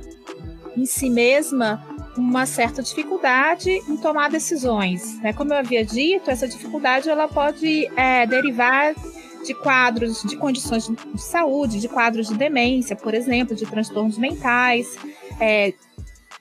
em 0.76 0.86
si 0.86 1.10
mesma 1.10 1.84
uma 2.18 2.46
certa 2.46 2.82
dificuldade 2.82 3.70
em 3.70 3.98
tomar 3.98 4.30
decisões. 4.30 5.20
Né? 5.22 5.34
Como 5.34 5.54
eu 5.54 5.58
havia 5.58 5.86
dito, 5.86 6.30
essa 6.30 6.48
dificuldade 6.48 7.10
ela 7.10 7.28
pode 7.28 7.90
é, 7.96 8.26
derivar 8.26 8.94
de 9.46 9.54
quadros 9.54 10.22
de 10.24 10.36
condições 10.36 10.88
de 10.88 11.22
saúde, 11.22 11.80
de 11.80 11.88
quadros 11.88 12.28
de 12.28 12.36
demência, 12.36 12.96
por 12.96 13.14
exemplo, 13.14 13.56
de 13.56 13.66
transtornos 13.66 14.18
mentais, 14.18 14.98
é, 15.40 15.74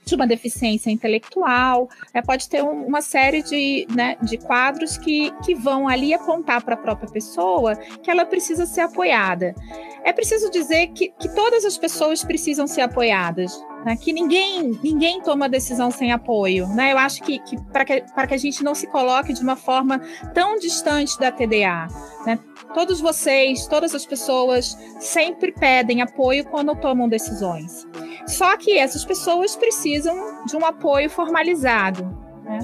de 0.08 0.14
uma 0.14 0.26
deficiência 0.26 0.90
intelectual, 0.90 1.88
é, 2.14 2.22
pode 2.22 2.48
ter 2.48 2.62
um, 2.62 2.86
uma 2.86 3.02
série 3.02 3.42
de, 3.42 3.86
né, 3.94 4.16
de 4.22 4.38
quadros 4.38 4.96
que, 4.96 5.30
que 5.44 5.54
vão 5.54 5.86
ali 5.86 6.14
apontar 6.14 6.64
para 6.64 6.74
a 6.74 6.78
própria 6.78 7.10
pessoa 7.10 7.76
que 7.76 8.10
ela 8.10 8.24
precisa 8.24 8.64
ser 8.64 8.80
apoiada. 8.80 9.54
É 10.02 10.12
preciso 10.12 10.50
dizer 10.50 10.88
que, 10.88 11.10
que 11.10 11.28
todas 11.34 11.64
as 11.64 11.76
pessoas 11.76 12.24
precisam 12.24 12.66
ser 12.66 12.80
apoiadas, 12.80 13.52
né, 13.84 13.96
que 13.96 14.12
ninguém, 14.12 14.78
ninguém 14.82 15.20
toma 15.20 15.48
decisão 15.48 15.90
sem 15.90 16.12
apoio. 16.12 16.66
Né? 16.68 16.92
Eu 16.92 16.98
acho 16.98 17.22
que, 17.22 17.38
que 17.38 17.60
para 17.72 17.84
que, 17.84 18.00
que 18.00 18.34
a 18.34 18.38
gente 18.38 18.62
não 18.62 18.74
se 18.74 18.86
coloque 18.86 19.32
de 19.32 19.42
uma 19.42 19.56
forma 19.56 20.00
tão 20.34 20.58
distante 20.58 21.18
da 21.18 21.30
TDA. 21.30 21.88
Né? 22.26 22.38
Todos 22.74 23.00
vocês, 23.00 23.66
todas 23.66 23.94
as 23.94 24.04
pessoas 24.04 24.76
sempre 24.98 25.52
pedem 25.52 26.02
apoio 26.02 26.44
quando 26.44 26.74
tomam 26.76 27.08
decisões. 27.08 27.86
Só 28.26 28.56
que 28.56 28.76
essas 28.76 29.04
pessoas 29.04 29.56
precisam 29.56 30.44
de 30.44 30.56
um 30.56 30.64
apoio 30.64 31.08
formalizado. 31.08 32.04
Né? 32.44 32.58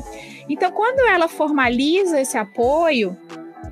Então, 0.49 0.71
quando 0.73 1.00
ela 1.09 1.28
formaliza 1.28 2.21
esse 2.21 2.37
apoio, 2.37 3.16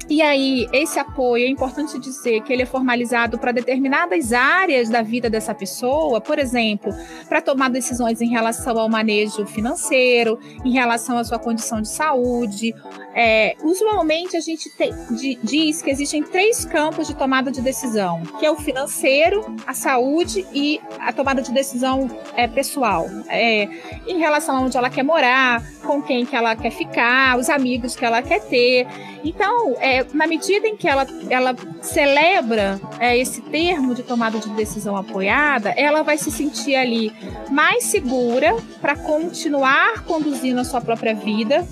e 0.09 0.21
aí, 0.21 0.69
esse 0.73 0.99
apoio 0.99 1.45
é 1.45 1.49
importante 1.49 1.99
dizer 1.99 2.43
que 2.43 2.53
ele 2.53 2.63
é 2.63 2.67
formalizado 2.67 3.39
para 3.39 3.53
determinadas 3.53 4.33
áreas 4.33 4.89
da 4.89 5.03
vida 5.03 5.31
dessa 5.31 5.55
pessoa, 5.55 6.21
por 6.21 6.39
exemplo, 6.39 6.93
para 7.29 7.41
tomar 7.41 7.71
decisões 7.71 8.21
em 8.21 8.29
relação 8.29 8.79
ao 8.79 8.89
manejo 8.89 9.47
financeiro, 9.47 10.39
em 10.65 10.73
relação 10.73 11.19
à 11.19 11.25
sua 11.25 11.39
condição 11.39 11.81
de 11.81 11.89
saúde, 11.89 12.75
é, 13.14 13.57
usualmente 13.62 14.37
a 14.37 14.40
gente 14.40 14.71
de, 15.11 15.38
diz 15.42 15.83
que 15.83 15.90
existem 15.90 16.23
três 16.23 16.64
campos 16.64 17.07
de 17.07 17.14
tomada 17.14 17.50
de 17.50 17.61
decisão, 17.61 18.23
que 18.38 18.47
é 18.47 18.50
o 18.50 18.57
financeiro, 18.57 19.54
a 19.66 19.75
saúde 19.75 20.47
e 20.52 20.81
a 20.99 21.12
tomada 21.12 21.42
de 21.42 21.52
decisão 21.52 22.09
é, 22.35 22.49
pessoal, 22.49 23.07
é, 23.28 23.69
em 24.07 24.19
relação 24.19 24.57
a 24.57 24.61
onde 24.61 24.76
ela 24.76 24.88
quer 24.88 25.02
morar, 25.02 25.62
com 25.83 26.00
quem 26.02 26.25
que 26.25 26.35
ela 26.35 26.57
quer 26.57 26.71
ficar, 26.71 27.38
os 27.38 27.50
amigos 27.50 27.95
que 27.95 28.04
ela 28.04 28.23
quer 28.23 28.40
ter. 28.40 28.87
Então, 29.25 29.75
é, 29.78 30.04
na 30.12 30.26
medida 30.26 30.66
em 30.66 30.76
que 30.76 30.88
ela, 30.88 31.07
ela 31.28 31.54
celebra 31.81 32.81
é, 32.99 33.16
esse 33.16 33.40
termo 33.42 33.95
de 33.95 34.02
tomada 34.02 34.38
de 34.38 34.49
decisão 34.50 34.97
apoiada, 34.97 35.71
ela 35.71 36.02
vai 36.02 36.16
se 36.16 36.31
sentir 36.31 36.75
ali 36.75 37.12
mais 37.50 37.85
segura 37.85 38.57
para 38.81 38.97
continuar 38.97 40.04
conduzindo 40.04 40.61
a 40.61 40.64
sua 40.64 40.81
própria 40.81 41.14
vida 41.14 41.66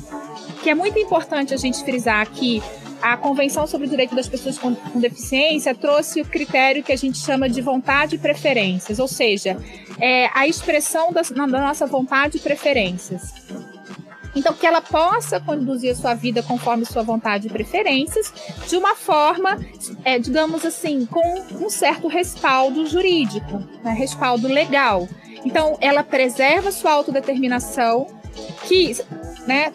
que 0.62 0.70
é 0.70 0.74
muito 0.74 0.98
importante 0.98 1.54
a 1.54 1.56
gente 1.56 1.82
frisar 1.82 2.20
aqui 2.20 2.62
a 3.02 3.16
Convenção 3.16 3.66
sobre 3.66 3.86
o 3.86 3.90
Direito 3.90 4.14
das 4.14 4.28
Pessoas 4.28 4.58
com, 4.58 4.76
Deficiência 4.94 5.74
trouxe 5.74 6.20
o 6.20 6.24
critério 6.24 6.82
que 6.82 6.92
a 6.92 6.96
gente 6.96 7.18
chama 7.18 7.48
de 7.48 7.60
vontade 7.60 8.16
e 8.16 8.18
preferências, 8.18 8.98
ou 8.98 9.08
seja, 9.08 9.56
é 9.98 10.28
a 10.34 10.46
expressão 10.46 11.12
da, 11.12 11.22
da 11.22 11.60
nossa 11.60 11.86
vontade 11.86 12.36
e 12.36 12.40
preferências. 12.40 13.32
Então, 14.34 14.54
que 14.54 14.64
ela 14.64 14.80
possa 14.80 15.40
conduzir 15.40 15.90
a 15.90 15.94
sua 15.94 16.14
vida 16.14 16.42
conforme 16.42 16.84
sua 16.84 17.02
vontade 17.02 17.48
e 17.48 17.50
preferências, 17.50 18.32
de 18.68 18.76
uma 18.76 18.94
forma, 18.94 19.58
é, 20.04 20.18
digamos 20.18 20.64
assim, 20.64 21.04
com 21.04 21.40
um 21.64 21.68
certo 21.68 22.06
respaldo 22.06 22.86
jurídico, 22.86 23.58
né, 23.82 23.92
respaldo 23.92 24.46
legal. 24.46 25.08
Então, 25.44 25.76
ela 25.80 26.04
preserva 26.04 26.70
sua 26.70 26.92
autodeterminação, 26.92 28.06
que 28.68 28.96
né, 29.48 29.72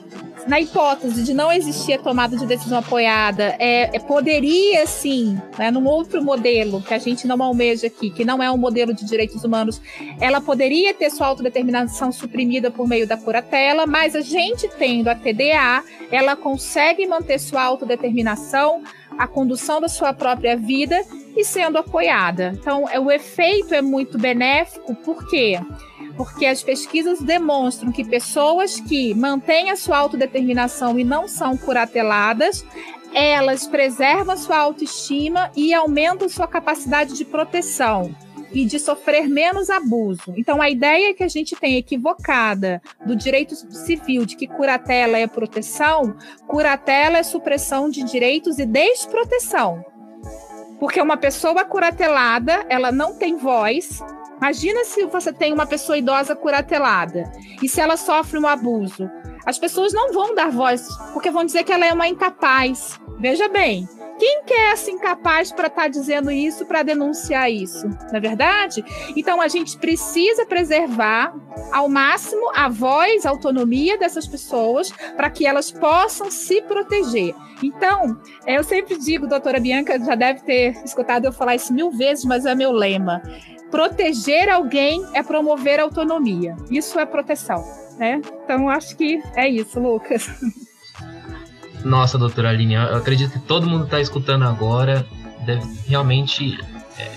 na 0.48 0.60
hipótese 0.60 1.24
de 1.24 1.34
não 1.34 1.52
existir 1.52 1.94
a 1.94 1.98
tomada 1.98 2.38
de 2.38 2.46
decisão 2.46 2.80
apoiada, 2.80 3.56
é, 3.60 3.96
é 3.96 4.00
poderia 4.00 4.86
sim, 4.86 5.40
né, 5.58 5.72
num 5.72 5.86
outro 5.86 6.24
modelo 6.24 6.82
que 6.82 6.94
a 6.94 6.98
gente 6.98 7.26
não 7.26 7.42
almeja 7.42 7.88
aqui, 7.88 8.10
que 8.12 8.24
não 8.24 8.42
é 8.42 8.52
um 8.52 8.58
modelo 8.58 8.94
de 8.94 9.06
direitos 9.06 9.44
humanos, 9.44 9.82
ela 10.20 10.40
poderia 10.40 10.94
ter 10.94 11.10
sua 11.10 11.28
autodeterminação 11.28 12.12
suprimida 12.12 12.70
por 12.70 12.88
meio 12.88 13.08
da 13.08 13.18
curatela, 13.18 13.88
mas 13.88 14.16
a 14.16 14.22
gente 14.22 14.68
tendo 14.78 15.08
a 15.08 15.16
TDA, 15.16 15.84
ela 16.12 16.36
consegue 16.36 17.08
manter 17.08 17.40
sua 17.40 17.64
autodeterminação, 17.64 18.84
a 19.18 19.28
condução 19.28 19.82
da 19.82 19.88
sua 19.88 20.14
própria 20.14 20.56
vida 20.56 21.04
e 21.36 21.44
sendo 21.44 21.78
apoiada. 21.78 22.54
Então, 22.60 22.88
é, 22.90 23.00
o 23.00 23.12
efeito 23.12 23.74
é 23.74 23.82
muito 23.82 24.18
benéfico, 24.18 24.96
por 24.96 25.28
quê? 25.28 25.60
Porque 25.60 25.95
porque 26.16 26.46
as 26.46 26.64
pesquisas 26.64 27.20
demonstram 27.20 27.92
que 27.92 28.04
pessoas 28.04 28.80
que 28.80 29.14
mantêm 29.14 29.70
a 29.70 29.76
sua 29.76 29.98
autodeterminação 29.98 30.98
e 31.00 31.04
não 31.04 31.28
são 31.28 31.58
curateladas, 31.58 32.66
elas 33.14 33.66
preservam 33.68 34.36
sua 34.36 34.58
autoestima 34.58 35.52
e 35.56 35.74
aumentam 35.74 36.28
sua 36.28 36.48
capacidade 36.48 37.14
de 37.14 37.24
proteção 37.24 38.14
e 38.52 38.66
de 38.66 38.80
sofrer 38.80 39.28
menos 39.28 39.70
abuso. 39.70 40.34
Então, 40.38 40.62
a 40.62 40.70
ideia 40.70 41.14
que 41.14 41.24
a 41.24 41.28
gente 41.28 41.56
tem 41.56 41.76
equivocada 41.76 42.82
do 43.06 43.16
direito 43.16 43.54
civil 43.56 44.26
de 44.26 44.36
que 44.36 44.48
curatela 44.48 45.18
é 45.18 45.28
proteção, 45.28 46.16
curatela 46.48 47.18
é 47.18 47.24
supressão 47.24 47.90
de 47.90 48.04
direitos 48.04 48.58
e 48.58 48.66
desproteção. 48.66 49.84
Porque 50.80 51.02
uma 51.02 51.18
pessoa 51.18 51.66
curatelada, 51.66 52.66
ela 52.70 52.92
não 52.92 53.16
tem 53.16 53.36
voz, 53.36 54.02
Imagina 54.38 54.84
se 54.84 55.06
você 55.06 55.32
tem 55.32 55.54
uma 55.54 55.66
pessoa 55.66 55.98
idosa 55.98 56.36
curatelada 56.36 57.32
e 57.62 57.70
se 57.70 57.80
ela 57.80 57.98
sofre 57.98 58.38
um 58.38 58.48
abuso. 58.48 59.10
As 59.46 59.60
pessoas 59.60 59.94
não 59.94 60.12
vão 60.12 60.34
dar 60.34 60.50
voz, 60.50 60.88
porque 61.14 61.30
vão 61.30 61.46
dizer 61.46 61.64
que 61.64 61.72
ela 61.72 61.86
é 61.86 61.94
uma 61.94 62.08
incapaz. 62.08 63.00
Veja 63.20 63.48
bem, 63.48 63.88
quem 64.18 64.44
que 64.44 64.54
é 64.54 64.72
assim 64.72 64.98
capaz 64.98 65.52
para 65.52 65.68
estar 65.68 65.84
tá 65.84 65.88
dizendo 65.88 66.32
isso, 66.32 66.66
para 66.66 66.84
denunciar 66.84 67.52
isso? 67.52 67.88
Não 67.88 68.16
é 68.16 68.20
verdade? 68.20 68.84
Então 69.16 69.42
a 69.42 69.48
gente 69.48 69.78
precisa 69.78 70.46
preservar 70.46 71.34
ao 71.72 71.90
máximo 71.90 72.50
a 72.56 72.70
voz, 72.70 73.26
a 73.26 73.30
autonomia 73.30 73.98
dessas 73.98 74.26
pessoas 74.26 74.92
para 75.16 75.30
que 75.30 75.46
elas 75.46 75.70
possam 75.70 76.32
se 76.32 76.62
proteger. 76.62 77.36
Então, 77.64 78.20
eu 78.46 78.64
sempre 78.64 78.98
digo, 78.98 79.28
doutora 79.28 79.60
Bianca 79.60 80.00
já 80.00 80.16
deve 80.16 80.42
ter 80.42 80.84
escutado 80.84 81.26
eu 81.26 81.32
falar 81.32 81.56
isso 81.56 81.74
mil 81.74 81.92
vezes, 81.92 82.26
mas 82.26 82.46
é 82.46 82.56
meu 82.56 82.72
lema. 82.72 83.22
Proteger 83.72 84.50
alguém 84.50 85.06
é 85.14 85.22
promover 85.24 85.80
autonomia. 85.80 86.56
Isso 86.70 87.00
é 87.00 87.06
proteção, 87.06 87.64
né? 87.98 88.22
Então, 88.44 88.70
acho 88.70 88.96
que 88.96 89.22
é 89.36 89.48
isso, 89.48 89.80
Lucas. 89.80 90.30
Nossa, 91.84 92.18
doutora 92.18 92.50
Aline, 92.50 92.74
eu 92.74 92.96
acredito 92.96 93.34
que 93.34 93.40
todo 93.40 93.68
mundo 93.68 93.86
está 93.86 94.02
escutando 94.02 94.44
agora 94.44 95.06
deve 95.46 95.64
realmente. 95.88 96.60
É, 96.98 97.12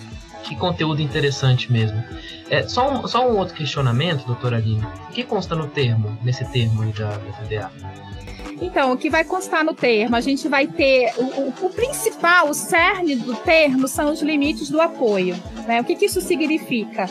que 0.45 0.55
conteúdo 0.55 1.01
interessante 1.01 1.73
mesmo. 1.73 2.03
É, 2.51 2.63
só, 2.63 2.91
um, 2.91 3.07
só 3.07 3.29
um 3.29 3.37
outro 3.37 3.55
questionamento, 3.55 4.27
doutora 4.27 4.57
Aline. 4.57 4.85
O 5.09 5.13
que 5.13 5.25
consta 5.25 5.55
no 5.55 5.69
termo, 5.69 6.17
nesse 6.23 6.45
termo 6.51 6.83
aí 6.83 6.93
da, 6.93 7.09
da 7.09 7.33
FDA? 7.33 7.71
Então, 8.61 8.93
o 8.93 8.97
que 8.97 9.09
vai 9.09 9.25
constar 9.25 9.65
no 9.65 9.73
termo? 9.73 10.17
A 10.17 10.21
gente 10.21 10.49
vai 10.49 10.67
ter 10.67 11.13
o, 11.17 11.67
o, 11.67 11.71
principal, 11.71 12.49
o 12.49 12.55
cerne 12.55 13.15
do 13.17 13.35
termo 13.35 13.87
são 13.87 14.13
os 14.13 14.21
limites 14.21 14.69
do 14.69 14.81
apoio. 14.81 15.37
Né? 15.67 15.81
O 15.81 15.85
que, 15.85 15.95
que 15.95 16.07
isso 16.07 16.21
significa? 16.21 17.09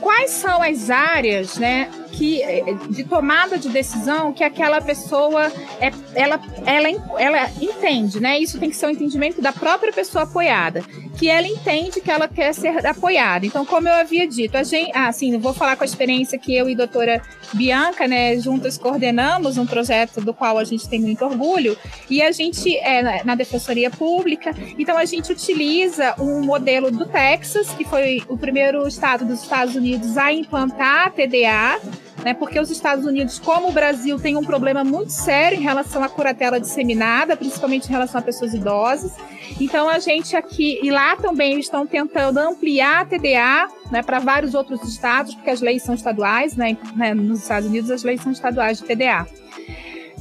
Quais 0.00 0.30
são 0.30 0.62
as 0.62 0.90
áreas 0.90 1.58
né, 1.58 1.88
que, 2.12 2.42
de 2.90 3.04
tomada 3.04 3.58
de 3.58 3.68
decisão 3.68 4.32
que 4.32 4.44
aquela 4.44 4.80
pessoa 4.80 5.50
é, 5.80 5.90
ela, 6.14 6.40
ela, 6.64 6.88
ela 7.18 7.50
entende, 7.60 8.20
né? 8.20 8.38
Isso 8.38 8.58
tem 8.58 8.70
que 8.70 8.76
ser 8.76 8.86
um 8.86 8.90
entendimento 8.90 9.42
da 9.42 9.52
própria 9.52 9.92
pessoa 9.92 10.24
apoiada, 10.24 10.84
que 11.16 11.28
ela 11.28 11.46
entende 11.46 12.00
que 12.00 12.10
ela 12.10 12.28
quer 12.28 12.52
ser 12.52 12.86
apoiada. 12.86 13.46
Então, 13.46 13.64
como 13.64 13.88
eu 13.88 13.94
havia 13.94 14.26
dito, 14.26 14.56
a 14.56 14.62
gente, 14.62 14.90
ah, 14.94 15.10
sim, 15.12 15.36
vou 15.38 15.54
falar 15.54 15.76
com 15.76 15.82
a 15.82 15.86
experiência 15.86 16.38
que 16.38 16.54
eu 16.54 16.68
e 16.68 16.74
a 16.74 16.76
doutora 16.76 17.22
Bianca, 17.52 18.06
né, 18.06 18.38
juntas 18.38 18.76
coordenamos 18.76 19.56
um 19.56 19.66
projeto 19.66 20.20
do 20.20 20.34
qual 20.34 20.58
a 20.58 20.64
gente 20.64 20.88
tem 20.88 21.00
muito 21.00 21.24
orgulho, 21.24 21.76
e 22.10 22.22
a 22.22 22.32
gente 22.32 22.76
é 22.78 23.22
na 23.24 23.34
Defensoria 23.34 23.90
Pública, 23.90 24.54
então 24.78 24.96
a 24.96 25.04
gente 25.04 25.32
utiliza 25.32 26.14
um 26.18 26.42
modelo 26.42 26.90
do 26.90 27.06
Texas, 27.06 27.68
que 27.70 27.84
foi 27.84 28.22
o 28.28 28.36
primeiro 28.36 28.86
estado 28.86 29.24
dos 29.24 29.42
Estados 29.42 29.74
Unidos 29.74 30.16
a 30.16 30.32
implantar 30.32 31.06
a 31.06 31.10
TDA, 31.10 31.80
né? 32.24 32.32
Porque 32.32 32.58
os 32.58 32.70
Estados 32.70 33.04
Unidos, 33.04 33.38
como 33.38 33.68
o 33.68 33.72
Brasil, 33.72 34.18
tem 34.18 34.36
um 34.36 34.42
problema 34.42 34.82
muito 34.82 35.10
sério 35.10 35.58
em 35.58 35.62
relação 35.62 36.02
à 36.02 36.08
curatela 36.08 36.58
disseminada, 36.58 37.36
principalmente 37.36 37.86
em 37.86 37.90
relação 37.90 38.18
a 38.18 38.22
pessoas 38.22 38.54
idosas. 38.54 39.12
Então 39.60 39.88
a 39.88 39.98
gente 39.98 40.34
aqui 40.34 40.80
e 40.82 40.90
lá 40.90 41.16
também 41.16 41.60
estão 41.60 41.86
tentando 41.86 42.38
ampliar 42.38 43.02
a 43.02 43.04
TDA 43.04 43.68
né, 43.90 44.02
para 44.02 44.18
vários 44.18 44.54
outros 44.54 44.82
estados, 44.82 45.34
porque 45.34 45.50
as 45.50 45.60
leis 45.60 45.82
são 45.82 45.94
estaduais, 45.94 46.56
né? 46.56 46.76
Nos 47.14 47.42
Estados 47.42 47.68
Unidos 47.68 47.90
as 47.90 48.02
leis 48.02 48.22
são 48.22 48.32
estaduais 48.32 48.78
de 48.78 48.84
TDA. 48.84 49.26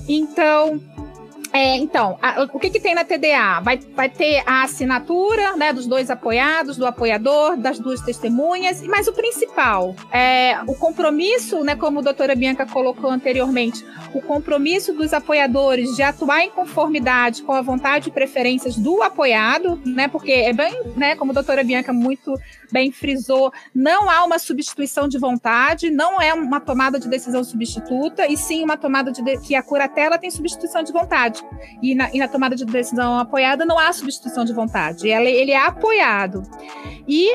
Então, 0.07 0.81
é, 1.55 1.77
então, 1.77 2.17
a, 2.19 2.47
o 2.51 2.59
que, 2.59 2.71
que 2.71 2.79
tem 2.79 2.95
na 2.95 3.05
TDA? 3.05 3.59
Vai, 3.61 3.77
vai 3.77 4.09
ter 4.09 4.41
a 4.43 4.63
assinatura 4.63 5.55
né, 5.55 5.71
dos 5.71 5.85
dois 5.85 6.09
apoiados, 6.09 6.77
do 6.77 6.85
apoiador, 6.87 7.55
das 7.55 7.77
duas 7.77 8.01
testemunhas, 8.01 8.81
mas 8.81 9.07
o 9.07 9.13
principal 9.13 9.95
é 10.11 10.57
o 10.65 10.73
compromisso, 10.73 11.63
né, 11.63 11.75
como 11.75 11.99
a 11.99 12.01
doutora 12.01 12.35
Bianca 12.35 12.65
colocou 12.65 13.07
anteriormente, 13.11 13.85
o 14.15 14.21
compromisso 14.21 14.93
dos 14.93 15.13
apoiadores 15.13 15.95
de 15.95 16.01
atuar 16.01 16.41
em 16.41 16.49
conformidade 16.49 17.43
com 17.43 17.53
a 17.53 17.61
vontade 17.61 18.09
e 18.09 18.11
preferências 18.11 18.75
do 18.75 19.03
apoiado, 19.03 19.79
né, 19.85 20.07
porque 20.07 20.31
é 20.31 20.53
bem, 20.53 20.73
né, 20.95 21.15
como 21.15 21.33
a 21.33 21.35
doutora 21.35 21.63
Bianca 21.63 21.93
muito 21.93 22.33
bem 22.71 22.91
frisou, 22.91 23.53
não 23.75 24.09
há 24.09 24.23
uma 24.25 24.39
substituição 24.39 25.07
de 25.07 25.19
vontade, 25.19 25.91
não 25.91 26.19
é 26.19 26.33
uma 26.33 26.59
tomada 26.59 26.99
de 26.99 27.07
decisão 27.07 27.43
substituta, 27.43 28.25
e 28.27 28.35
sim 28.35 28.63
uma 28.63 28.75
tomada 28.75 29.11
de, 29.11 29.21
de 29.21 29.37
que 29.37 29.53
a 29.53 29.61
curatela 29.61 30.17
tem 30.17 30.31
substituição 30.31 30.81
de 30.81 30.91
vontade. 30.91 31.42
E 31.81 31.95
na, 31.95 32.09
e 32.13 32.19
na, 32.19 32.27
tomada 32.27 32.55
de 32.55 32.65
decisão 32.65 33.17
apoiada 33.19 33.65
não 33.65 33.77
há 33.77 33.91
substituição 33.91 34.45
de 34.45 34.53
vontade, 34.53 35.07
ele, 35.07 35.29
ele 35.29 35.51
é 35.51 35.65
apoiado. 35.65 36.43
E 37.07 37.33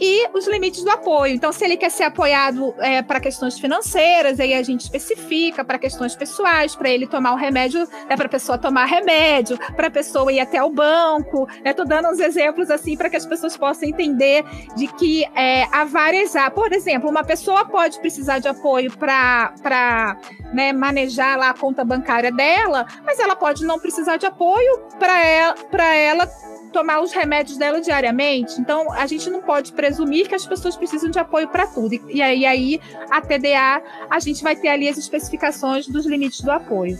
e 0.00 0.28
os 0.32 0.46
limites 0.48 0.82
do 0.82 0.90
apoio. 0.90 1.34
Então, 1.34 1.52
se 1.52 1.64
ele 1.64 1.76
quer 1.76 1.90
ser 1.90 2.04
apoiado 2.04 2.74
é, 2.78 3.02
para 3.02 3.20
questões 3.20 3.58
financeiras, 3.58 4.40
aí 4.40 4.54
a 4.54 4.62
gente 4.62 4.80
especifica 4.80 5.64
para 5.64 5.78
questões 5.78 6.14
pessoais, 6.16 6.74
para 6.74 6.88
ele 6.88 7.06
tomar 7.06 7.32
o 7.34 7.36
remédio, 7.36 7.86
é 8.08 8.16
para 8.16 8.26
a 8.26 8.28
pessoa 8.28 8.56
tomar 8.56 8.86
remédio, 8.86 9.58
para 9.76 9.88
a 9.88 9.90
pessoa 9.90 10.32
ir 10.32 10.40
até 10.40 10.62
o 10.62 10.70
banco. 10.70 11.46
Estou 11.64 11.84
dando 11.84 12.08
uns 12.08 12.18
exemplos 12.18 12.70
assim 12.70 12.96
para 12.96 13.10
que 13.10 13.16
as 13.16 13.26
pessoas 13.26 13.56
possam 13.56 13.88
entender 13.88 14.44
de 14.76 14.86
que 14.86 15.24
é, 15.34 15.64
há 15.70 15.84
várias. 15.84 16.32
Por 16.54 16.72
exemplo, 16.72 17.10
uma 17.10 17.24
pessoa 17.24 17.64
pode 17.66 17.98
precisar 18.00 18.38
de 18.38 18.48
apoio 18.48 18.90
para 18.96 20.16
né, 20.52 20.72
manejar 20.72 21.38
lá 21.38 21.50
a 21.50 21.54
conta 21.54 21.84
bancária 21.84 22.32
dela, 22.32 22.86
mas 23.04 23.18
ela 23.18 23.36
pode 23.36 23.64
não 23.64 23.78
precisar 23.78 24.16
de 24.16 24.26
apoio 24.26 24.80
para 24.98 25.24
ela, 25.24 25.54
ela 25.94 26.28
tomar 26.70 27.00
os 27.00 27.12
remédios 27.12 27.58
dela 27.58 27.80
diariamente. 27.80 28.60
Então, 28.60 28.92
a 28.92 29.06
gente 29.06 29.28
não 29.28 29.42
pode 29.42 29.72
presumir 29.72 30.28
que 30.28 30.34
as 30.34 30.46
pessoas 30.46 30.76
precisam 30.76 31.10
de 31.10 31.18
apoio 31.18 31.48
para 31.48 31.66
tudo. 31.66 31.94
E 32.08 32.22
aí, 32.22 32.46
aí, 32.46 32.80
a 33.10 33.20
TDA, 33.20 33.82
a 34.08 34.20
gente 34.20 34.42
vai 34.42 34.56
ter 34.56 34.68
ali 34.68 34.88
as 34.88 34.96
especificações 34.96 35.86
dos 35.86 36.06
limites 36.06 36.40
do 36.40 36.50
apoio. 36.50 36.98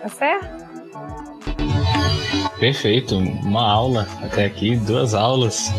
Tá 0.00 0.08
certo? 0.08 0.71
Perfeito, 2.58 3.16
uma 3.16 3.70
aula 3.70 4.06
até 4.22 4.44
aqui, 4.44 4.76
duas 4.76 5.14
aulas. 5.14 5.72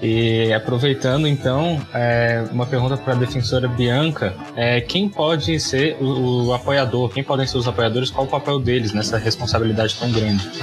E 0.00 0.52
aproveitando 0.52 1.26
então, 1.26 1.80
é, 1.94 2.44
uma 2.50 2.66
pergunta 2.66 2.96
para 2.96 3.12
a 3.12 3.16
defensora 3.16 3.68
Bianca: 3.68 4.34
é, 4.56 4.80
quem 4.80 5.08
pode 5.08 5.58
ser 5.60 5.96
o, 6.00 6.48
o, 6.48 6.54
apoiador? 6.54 7.10
Quem 7.10 7.22
podem 7.22 7.46
ser 7.46 7.58
os 7.58 7.68
apoiadores? 7.68 8.10
Qual 8.10 8.26
o 8.26 8.30
papel 8.30 8.58
deles 8.58 8.92
nessa 8.92 9.16
responsabilidade 9.16 9.96
tão 9.98 10.10
grande? 10.10 10.62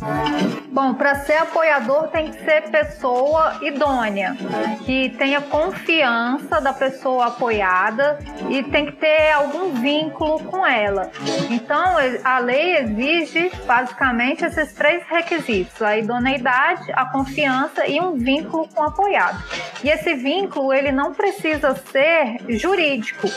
Bom, 0.72 0.94
para 0.94 1.16
ser 1.16 1.34
apoiador 1.34 2.08
tem 2.10 2.32
que 2.32 2.44
ser 2.44 2.70
pessoa 2.70 3.58
idônea, 3.62 4.38
que 4.86 5.10
tenha 5.18 5.42
confiança 5.42 6.62
da 6.62 6.72
pessoa 6.72 7.28
apoiada 7.28 8.20
e 8.50 8.64
tem 8.64 8.86
que 8.86 8.94
ter 8.94 9.32
algum 9.32 9.74
vínculo 9.74 10.40
com 10.44 10.66
ela. 10.66 11.12
Então, 11.50 11.96
a 12.24 12.40
lei 12.40 12.78
exige 12.78 13.52
basicamente 13.66 14.46
esses 14.46 14.74
três 14.74 15.04
requisitos 15.08 15.39
isso, 15.48 15.84
a 15.84 15.98
idoneidade, 15.98 16.92
a 16.94 17.06
confiança 17.06 17.88
e 17.88 18.00
um 18.00 18.18
vínculo 18.18 18.68
com 18.68 18.82
o 18.82 18.86
apoiado. 18.86 19.42
E 19.84 19.90
esse 19.90 20.14
vínculo, 20.16 20.74
ele 20.74 20.92
não 20.92 21.14
precisa 21.14 21.76
ser 21.76 22.38
jurídico, 22.50 23.28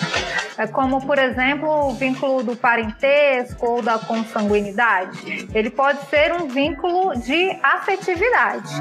é 0.59 0.67
como, 0.67 1.05
por 1.07 1.19
exemplo, 1.19 1.69
o 1.89 1.95
vínculo 1.95 2.43
do 2.43 2.57
parentesco 2.57 3.67
ou 3.67 3.83
da 3.83 3.99
consanguinidade. 3.99 5.49
Ele 5.55 5.71
pode 5.71 6.03
ser 6.07 6.33
um 6.33 6.49
vínculo 6.49 7.19
de 7.19 7.59
afetividade. 7.63 8.73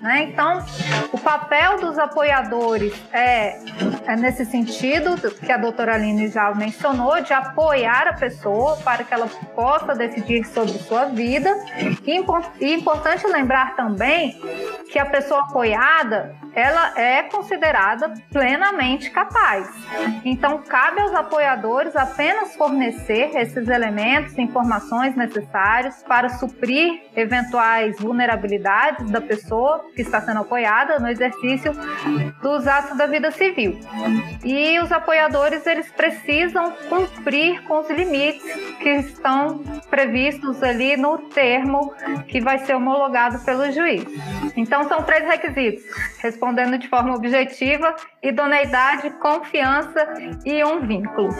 Né? 0.00 0.22
Então, 0.30 0.64
o 1.12 1.18
papel 1.18 1.78
dos 1.78 1.98
apoiadores 1.98 2.92
é, 3.12 3.58
é 4.06 4.16
nesse 4.16 4.44
sentido 4.44 5.16
que 5.30 5.52
a 5.52 5.56
doutora 5.56 5.94
Aline 5.94 6.28
já 6.28 6.52
mencionou, 6.54 7.20
de 7.20 7.32
apoiar 7.32 8.08
a 8.08 8.12
pessoa 8.14 8.76
para 8.78 9.04
que 9.04 9.12
ela 9.12 9.28
possa 9.54 9.94
decidir 9.94 10.44
sobre 10.46 10.72
sua 10.78 11.06
vida 11.06 11.54
e, 12.60 12.69
importante 12.74 13.26
lembrar 13.26 13.74
também 13.76 14.40
que 14.90 14.98
a 14.98 15.06
pessoa 15.06 15.42
apoiada 15.42 16.34
ela 16.52 16.98
é 16.98 17.22
considerada 17.24 18.12
plenamente 18.32 19.10
capaz. 19.10 19.68
Então, 20.24 20.58
cabe 20.58 21.00
aos 21.00 21.14
apoiadores 21.14 21.94
apenas 21.94 22.56
fornecer 22.56 23.30
esses 23.36 23.68
elementos, 23.68 24.36
informações 24.36 25.14
necessários 25.14 26.02
para 26.02 26.28
suprir 26.28 27.02
eventuais 27.14 27.98
vulnerabilidades 27.98 29.08
da 29.10 29.20
pessoa 29.20 29.84
que 29.94 30.02
está 30.02 30.20
sendo 30.20 30.40
apoiada 30.40 30.98
no 30.98 31.08
exercício 31.08 31.72
dos 32.42 32.66
atos 32.66 32.96
da 32.96 33.06
vida 33.06 33.30
civil. 33.30 33.78
E 34.44 34.78
os 34.80 34.90
apoiadores 34.90 35.66
eles 35.66 35.90
precisam 35.92 36.72
cumprir 36.88 37.62
com 37.64 37.80
os 37.80 37.90
limites 37.90 38.42
que 38.80 38.90
estão 38.90 39.58
previstos 39.88 40.62
ali 40.62 40.96
no 40.96 41.18
termo 41.18 41.94
que 42.26 42.40
vai 42.40 42.58
ser 42.60 42.74
homologado 42.74 43.38
pelo 43.40 43.70
juiz. 43.70 44.04
Então, 44.56 44.88
são 44.88 45.02
três 45.02 45.24
requisitos 45.24 45.82
respondendo 46.18 46.78
de 46.78 46.88
forma 46.88 47.14
objetiva, 47.14 47.94
idoneidade, 48.22 49.10
confiança 49.20 50.06
e 50.44 50.62
um 50.64 50.80
vínculo. 50.86 51.30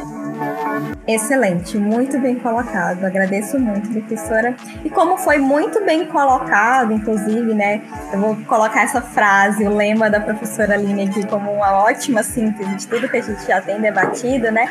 Excelente, 1.07 1.77
muito 1.77 2.19
bem 2.19 2.37
colocado. 2.37 3.05
Agradeço 3.05 3.59
muito, 3.59 3.91
professora. 3.91 4.55
E 4.85 4.91
como 4.91 5.17
foi 5.17 5.39
muito 5.39 5.85
bem 5.85 6.07
colocado, 6.07 6.93
inclusive, 6.93 7.53
né? 7.55 7.83
Eu 8.13 8.21
vou 8.21 8.37
colocar 8.47 8.83
essa 8.83 9.01
frase, 9.01 9.67
o 9.67 9.75
lema 9.75 10.09
da 10.09 10.21
professora 10.21 10.75
Aline 10.75 11.09
aqui 11.09 11.27
como 11.27 11.51
uma 11.53 11.83
ótima 11.83 12.23
síntese 12.23 12.75
de 12.77 12.87
tudo 12.87 13.09
que 13.09 13.17
a 13.17 13.23
gente 13.23 13.45
já 13.47 13.61
tem 13.61 13.81
debatido, 13.81 14.51
né? 14.53 14.69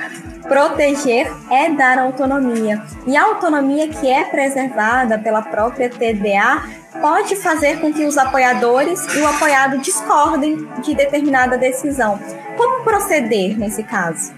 Proteger 0.47 1.31
é 1.51 1.69
dar 1.71 1.99
autonomia. 1.99 2.81
E 3.05 3.17
a 3.17 3.23
autonomia 3.23 3.87
que 3.89 4.09
é 4.09 4.23
preservada 4.23 5.19
pela 5.19 5.41
própria 5.41 5.89
TDA 5.89 6.63
pode 7.01 7.35
fazer 7.35 7.79
com 7.79 7.91
que 7.93 8.05
os 8.05 8.17
apoiadores 8.17 9.05
e 9.13 9.19
o 9.19 9.27
apoiado 9.27 9.77
discordem 9.79 10.67
de 10.81 10.95
determinada 10.95 11.57
decisão. 11.57 12.19
Como 12.57 12.83
proceder 12.83 13.57
nesse 13.57 13.83
caso, 13.83 14.33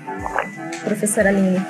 professora 0.83 1.29
Aline? 1.29 1.61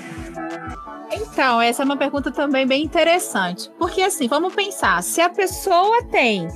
Então, 1.12 1.62
essa 1.62 1.84
é 1.84 1.86
uma 1.86 1.98
pergunta 1.98 2.32
também 2.32 2.66
bem 2.66 2.84
interessante. 2.84 3.70
Porque, 3.78 4.02
assim, 4.02 4.28
vamos 4.28 4.54
pensar: 4.54 5.02
se 5.04 5.22
a 5.22 5.30
pessoa 5.30 6.04
tem 6.06 6.48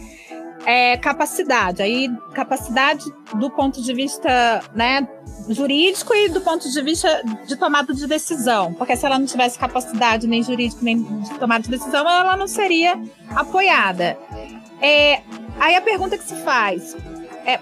é, 0.66 0.98
capacidade, 0.98 1.82
aí, 1.82 2.10
capacidade 2.34 3.06
do 3.36 3.50
ponto 3.50 3.82
de 3.82 3.94
vista 3.94 4.64
né, 4.74 5.08
jurídico 5.50 6.14
e 6.14 6.30
do 6.30 6.42
ponto 6.42 6.70
de 6.70 6.82
vista 6.82 7.22
de 7.46 7.56
tomada 7.56 7.94
de 7.94 8.08
decisão. 8.08 8.74
Porque 8.74 8.96
se 8.96 9.06
ela 9.06 9.20
não 9.20 9.26
tivesse 9.26 9.60
capacidade 9.60 10.28
nem 10.28 10.42
jurídico 10.42 10.84
nem 10.84 11.04
de 11.04 11.38
tomada 11.38 11.64
de 11.64 11.70
decisão, 11.70 12.02
ela 12.02 12.36
não 12.36 12.48
seria 12.48 13.00
apoiada. 13.36 14.18
É, 14.82 15.22
aí 15.60 15.76
a 15.76 15.82
pergunta 15.82 16.18
que 16.18 16.24
se 16.24 16.36
faz 16.38 16.96
é 17.46 17.60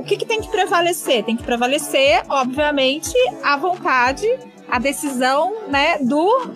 o 0.00 0.02
que, 0.02 0.16
que 0.16 0.24
tem 0.24 0.40
que 0.40 0.48
prevalecer? 0.48 1.24
Tem 1.24 1.36
que 1.36 1.42
prevalecer, 1.42 2.22
obviamente, 2.28 3.14
a 3.42 3.56
vontade 3.56 4.26
a 4.70 4.78
decisão 4.78 5.68
né, 5.68 5.98
do, 5.98 6.50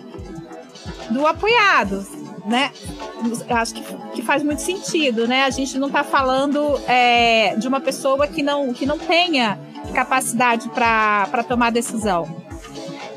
do 1.11 1.27
apoiado. 1.27 2.05
Né? 2.45 2.71
Acho 3.49 3.73
que, 3.73 3.83
que 4.13 4.21
faz 4.21 4.43
muito 4.43 4.61
sentido, 4.61 5.27
né? 5.27 5.45
A 5.45 5.49
gente 5.49 5.79
não 5.79 5.87
está 5.87 6.03
falando 6.03 6.79
é, 6.87 7.55
de 7.55 7.67
uma 7.67 7.81
pessoa 7.81 8.27
que 8.27 8.43
não, 8.43 8.71
que 8.71 8.85
não 8.85 8.99
tenha 8.99 9.59
capacidade 9.93 10.69
para 10.69 11.43
tomar 11.47 11.71
decisão. 11.71 12.43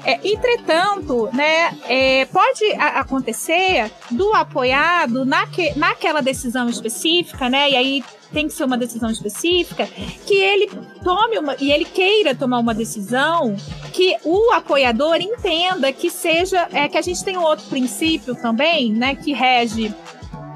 É, 0.05 0.19
entretanto, 0.27 1.29
né, 1.35 1.77
é, 1.87 2.25
pode 2.27 2.65
acontecer 2.73 3.91
do 4.11 4.33
apoiado 4.33 5.27
naque, 5.27 5.79
naquela 5.79 6.23
decisão 6.23 6.71
específica, 6.71 7.51
né, 7.51 7.69
e 7.69 7.77
aí 7.77 8.05
tem 8.33 8.47
que 8.47 8.55
ser 8.55 8.65
uma 8.65 8.77
decisão 8.77 9.11
específica, 9.11 9.87
que 10.27 10.35
ele 10.35 10.69
tome 11.03 11.39
uma, 11.39 11.57
e 11.59 11.73
ele 11.73 11.85
queira 11.85 12.35
tomar 12.35 12.59
uma 12.59 12.75
decisão 12.75 13.57
que 13.93 14.17
o 14.25 14.53
apoiador 14.53 15.17
entenda 15.17 15.93
que 15.93 16.11
seja, 16.11 16.69
é, 16.73 16.89
que 16.89 16.99
a 16.99 17.03
gente 17.03 17.25
tem 17.25 17.37
outro 17.37 17.67
princípio 17.67 18.35
também, 18.35 18.93
né, 18.93 19.15
que 19.15 19.33
rege 19.33 19.95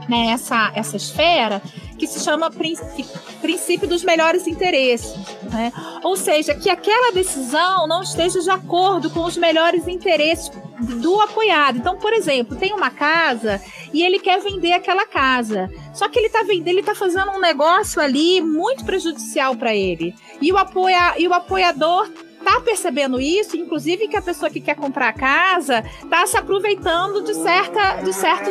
né, 0.08 0.28
essa, 0.32 0.72
essa 0.74 0.96
esfera, 0.96 1.62
que 1.98 2.06
se 2.06 2.20
chama 2.20 2.50
princípio 3.40 3.88
dos 3.88 4.02
melhores 4.02 4.46
interesses. 4.46 5.14
Né? 5.50 5.72
Ou 6.02 6.16
seja, 6.16 6.54
que 6.54 6.68
aquela 6.68 7.12
decisão 7.12 7.86
não 7.86 8.02
esteja 8.02 8.40
de 8.40 8.50
acordo 8.50 9.08
com 9.10 9.20
os 9.24 9.36
melhores 9.36 9.86
interesses 9.86 10.50
do 10.80 11.20
apoiado. 11.20 11.78
Então, 11.78 11.96
por 11.96 12.12
exemplo, 12.12 12.56
tem 12.56 12.72
uma 12.72 12.90
casa 12.90 13.60
e 13.92 14.02
ele 14.02 14.18
quer 14.18 14.40
vender 14.40 14.72
aquela 14.72 15.06
casa. 15.06 15.70
Só 15.92 16.08
que 16.08 16.18
ele 16.18 16.26
está 16.26 16.42
vendendo, 16.42 16.68
ele 16.68 16.80
está 16.80 16.94
fazendo 16.94 17.30
um 17.32 17.40
negócio 17.40 18.00
ali 18.00 18.40
muito 18.40 18.84
prejudicial 18.84 19.54
para 19.54 19.74
ele. 19.74 20.14
E 20.40 20.52
o, 20.52 20.56
apoia, 20.56 21.14
e 21.18 21.28
o 21.28 21.34
apoiador 21.34 22.08
tá 22.42 22.60
percebendo 22.60 23.20
isso, 23.20 23.56
inclusive 23.56 24.08
que 24.08 24.16
a 24.16 24.22
pessoa 24.22 24.50
que 24.50 24.60
quer 24.60 24.74
comprar 24.74 25.08
a 25.08 25.12
casa 25.12 25.84
tá 26.10 26.26
se 26.26 26.36
aproveitando 26.36 27.22
de 27.22 27.34
certa 27.34 28.02
de 28.02 28.12
certo 28.12 28.50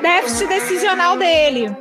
déficit 0.00 0.46
decisional 0.46 1.16
dele. 1.16 1.74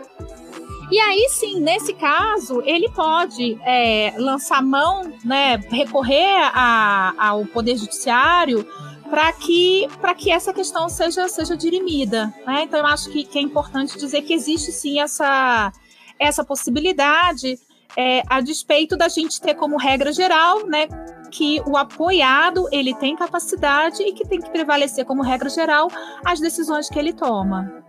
E 0.91 0.99
aí 0.99 1.27
sim, 1.29 1.59
nesse 1.59 1.93
caso, 1.93 2.61
ele 2.63 2.89
pode 2.89 3.57
é, 3.65 4.13
lançar 4.17 4.61
mão, 4.61 5.11
né, 5.23 5.59
recorrer 5.69 6.35
a, 6.53 7.13
ao 7.17 7.45
Poder 7.45 7.75
Judiciário 7.77 8.67
para 9.09 9.31
que, 9.33 9.87
que 10.17 10.31
essa 10.31 10.53
questão 10.53 10.89
seja, 10.89 11.27
seja 11.27 11.55
dirimida. 11.55 12.33
Né? 12.45 12.63
Então, 12.63 12.79
eu 12.79 12.85
acho 12.85 13.09
que, 13.11 13.23
que 13.23 13.37
é 13.37 13.41
importante 13.41 13.97
dizer 13.97 14.21
que 14.23 14.33
existe 14.33 14.71
sim 14.71 14.99
essa, 14.99 15.71
essa 16.19 16.43
possibilidade, 16.43 17.59
é, 17.95 18.23
a 18.27 18.41
despeito 18.41 18.97
da 18.97 19.07
gente 19.07 19.39
ter 19.39 19.55
como 19.55 19.77
regra 19.77 20.11
geral, 20.11 20.65
né, 20.67 20.87
que 21.31 21.61
o 21.65 21.77
apoiado 21.77 22.67
ele 22.71 22.93
tem 22.95 23.15
capacidade 23.15 24.01
e 24.03 24.13
que 24.13 24.27
tem 24.27 24.41
que 24.41 24.49
prevalecer 24.49 25.05
como 25.05 25.21
regra 25.21 25.49
geral 25.49 25.89
as 26.23 26.39
decisões 26.39 26.89
que 26.89 26.99
ele 26.99 27.13
toma. 27.13 27.83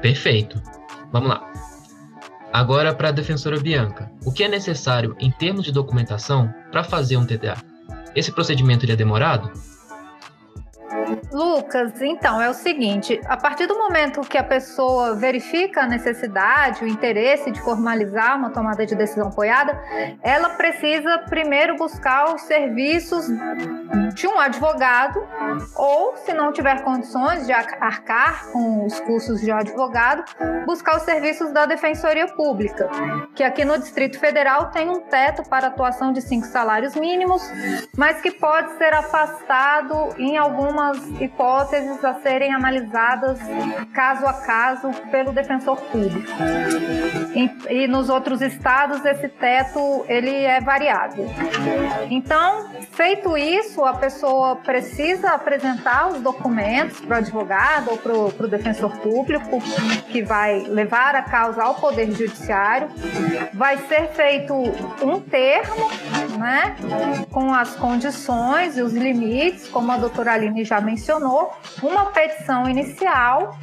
Perfeito. 0.00 0.60
Vamos 1.12 1.28
lá. 1.28 1.50
Agora 2.52 2.94
para 2.94 3.08
a 3.08 3.12
defensora 3.12 3.58
Bianca, 3.58 4.12
o 4.24 4.32
que 4.32 4.44
é 4.44 4.48
necessário 4.48 5.16
em 5.18 5.30
termos 5.30 5.64
de 5.64 5.72
documentação 5.72 6.52
para 6.70 6.84
fazer 6.84 7.16
um 7.16 7.26
TDA? 7.26 7.56
Esse 8.14 8.30
procedimento 8.30 8.86
é 8.90 8.94
demorado? 8.94 9.50
Lucas, 11.32 12.00
então 12.02 12.40
é 12.40 12.48
o 12.48 12.54
seguinte: 12.54 13.20
a 13.26 13.36
partir 13.36 13.66
do 13.66 13.76
momento 13.76 14.20
que 14.22 14.38
a 14.38 14.44
pessoa 14.44 15.14
verifica 15.14 15.82
a 15.82 15.86
necessidade, 15.86 16.84
o 16.84 16.88
interesse 16.88 17.50
de 17.50 17.60
formalizar 17.60 18.36
uma 18.36 18.50
tomada 18.50 18.84
de 18.86 18.94
decisão 18.94 19.28
apoiada, 19.28 19.78
ela 20.22 20.50
precisa 20.50 21.18
primeiro 21.18 21.76
buscar 21.76 22.34
os 22.34 22.42
serviços 22.42 23.26
de 24.14 24.26
um 24.26 24.38
advogado, 24.38 25.26
ou 25.76 26.16
se 26.16 26.32
não 26.32 26.52
tiver 26.52 26.82
condições 26.82 27.46
de 27.46 27.52
arcar 27.52 28.46
com 28.50 28.86
os 28.86 28.98
custos 29.00 29.40
de 29.40 29.52
um 29.52 29.56
advogado, 29.56 30.24
buscar 30.66 30.96
os 30.96 31.02
serviços 31.02 31.52
da 31.52 31.66
Defensoria 31.66 32.26
Pública, 32.28 32.88
que 33.34 33.42
aqui 33.42 33.64
no 33.64 33.78
Distrito 33.78 34.18
Federal 34.18 34.70
tem 34.70 34.88
um 34.88 35.00
teto 35.00 35.42
para 35.48 35.68
atuação 35.68 36.12
de 36.12 36.20
cinco 36.20 36.46
salários 36.46 36.94
mínimos, 36.94 37.42
mas 37.96 38.20
que 38.20 38.30
pode 38.30 38.76
ser 38.76 38.92
afastado 38.92 40.14
em 40.18 40.36
algumas 40.36 41.03
hipóteses 41.20 42.04
a 42.04 42.14
serem 42.14 42.52
analisadas 42.52 43.38
caso 43.92 44.26
a 44.26 44.32
caso 44.32 44.90
pelo 45.10 45.32
defensor 45.32 45.80
público. 45.80 46.30
E, 47.34 47.84
e 47.84 47.88
nos 47.88 48.08
outros 48.08 48.40
estados 48.40 49.04
esse 49.04 49.28
teto 49.28 50.04
ele 50.08 50.30
é 50.30 50.60
variável. 50.60 51.26
Então, 52.10 52.70
feito 52.92 53.36
isso, 53.36 53.84
a 53.84 53.94
pessoa 53.94 54.56
precisa 54.56 55.30
apresentar 55.30 56.08
os 56.08 56.20
documentos 56.20 57.00
para 57.00 57.16
o 57.16 57.18
advogado 57.18 57.90
ou 57.90 57.98
para 57.98 58.46
o 58.46 58.48
defensor 58.48 58.96
público 58.98 59.60
que 60.08 60.22
vai 60.22 60.60
levar 60.60 61.14
a 61.14 61.22
causa 61.22 61.62
ao 61.62 61.74
Poder 61.74 62.10
Judiciário. 62.10 62.88
Vai 63.52 63.78
ser 63.78 64.08
feito 64.08 64.54
um 65.02 65.20
termo, 65.20 65.90
né, 66.44 66.76
com 67.30 67.54
as 67.54 67.74
condições 67.74 68.76
e 68.76 68.82
os 68.82 68.92
limites, 68.92 69.66
como 69.66 69.90
a 69.90 69.96
doutora 69.96 70.34
Aline 70.34 70.62
já 70.62 70.78
mencionou, 70.78 71.50
uma 71.82 72.06
petição 72.06 72.68
inicial, 72.68 73.58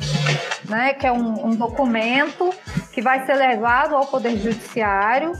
né, 0.67 0.93
que 0.95 1.05
é 1.05 1.11
um, 1.11 1.49
um 1.49 1.55
documento 1.55 2.51
que 2.91 2.99
vai 2.99 3.23
ser 3.23 3.35
levado 3.35 3.95
ao 3.95 4.07
Poder 4.07 4.35
Judiciário, 4.35 5.33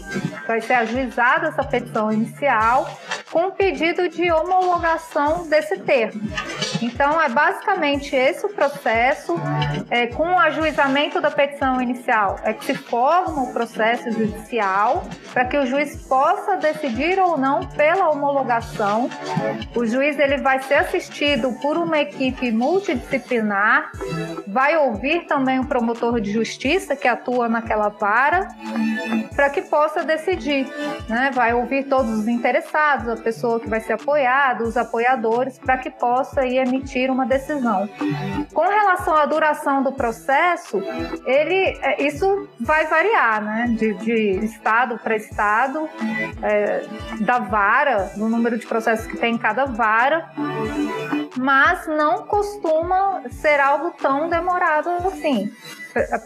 vai 0.47 0.61
ser 0.61 0.73
ajuizada 0.73 1.47
essa 1.47 1.63
petição 1.63 2.11
inicial 2.11 2.87
com 3.31 3.49
pedido 3.49 4.07
de 4.07 4.31
homologação 4.31 5.49
desse 5.49 5.79
termo. 5.79 6.21
Então, 6.81 7.21
é 7.21 7.29
basicamente 7.29 8.15
esse 8.15 8.45
o 8.45 8.49
processo. 8.49 9.35
É, 9.89 10.07
com 10.07 10.23
o 10.23 10.39
ajuizamento 10.39 11.19
da 11.19 11.29
petição 11.29 11.81
inicial, 11.81 12.39
é 12.43 12.53
que 12.53 12.65
se 12.65 12.73
forma 12.73 13.43
o 13.43 13.53
processo 13.53 14.09
judicial 14.11 15.03
para 15.33 15.45
que 15.45 15.57
o 15.57 15.65
juiz 15.65 16.07
possa 16.07 16.57
decidir 16.57 17.19
ou 17.19 17.37
não 17.37 17.65
pela 17.67 18.09
homologação. 18.09 19.09
O 19.75 19.85
juiz 19.85 20.17
ele 20.19 20.37
vai 20.37 20.61
ser 20.61 20.75
assistido 20.75 21.51
por 21.61 21.77
uma 21.77 21.99
equipe 21.99 22.51
multidisciplinar, 22.51 23.91
vai 24.47 24.77
ouvir 24.77 25.25
também 25.27 25.59
o 25.59 25.65
promotor 25.65 26.19
de 26.19 26.31
justiça 26.31 26.95
que 26.95 27.07
atua 27.07 27.47
naquela 27.47 27.89
vara, 27.89 28.47
para 29.35 29.49
que 29.49 29.61
possa 29.61 30.03
decidir. 30.03 30.67
Né? 31.07 31.31
Vai 31.33 31.53
ouvir 31.53 31.83
todos 31.85 32.11
os 32.11 32.27
interessados, 32.27 33.07
a 33.07 33.17
pessoa 33.21 33.59
que 33.59 33.69
vai 33.69 33.79
ser 33.79 33.93
apoiada, 33.93 34.63
os 34.63 34.77
apoiadores, 34.77 35.57
para 35.59 35.77
que 35.77 35.89
possa 35.89 36.45
ir 36.45 36.59
emitir 36.71 37.11
uma 37.11 37.25
decisão. 37.25 37.89
Com 38.53 38.67
relação 38.67 39.15
à 39.15 39.25
duração 39.25 39.83
do 39.83 39.91
processo, 39.91 40.81
ele, 41.25 41.77
é, 41.81 42.03
isso 42.03 42.47
vai 42.59 42.87
variar, 42.87 43.43
né? 43.43 43.75
De, 43.77 43.93
de 43.95 44.45
estado 44.45 44.97
para 44.99 45.15
estado, 45.15 45.89
é, 46.41 46.85
da 47.19 47.39
vara, 47.39 48.11
no 48.15 48.29
número 48.29 48.57
de 48.57 48.65
processos 48.65 49.05
que 49.05 49.17
tem 49.17 49.35
em 49.35 49.37
cada 49.37 49.65
vara, 49.65 50.31
mas 51.37 51.87
não 51.87 52.25
costuma 52.25 53.23
ser 53.29 53.59
algo 53.59 53.91
tão 53.91 54.29
demorado 54.29 54.89
assim. 55.07 55.51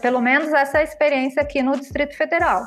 Pelo 0.00 0.20
menos 0.20 0.52
essa 0.52 0.78
é 0.78 0.80
a 0.82 0.84
experiência 0.84 1.42
aqui 1.42 1.62
no 1.62 1.76
Distrito 1.76 2.16
Federal. 2.16 2.62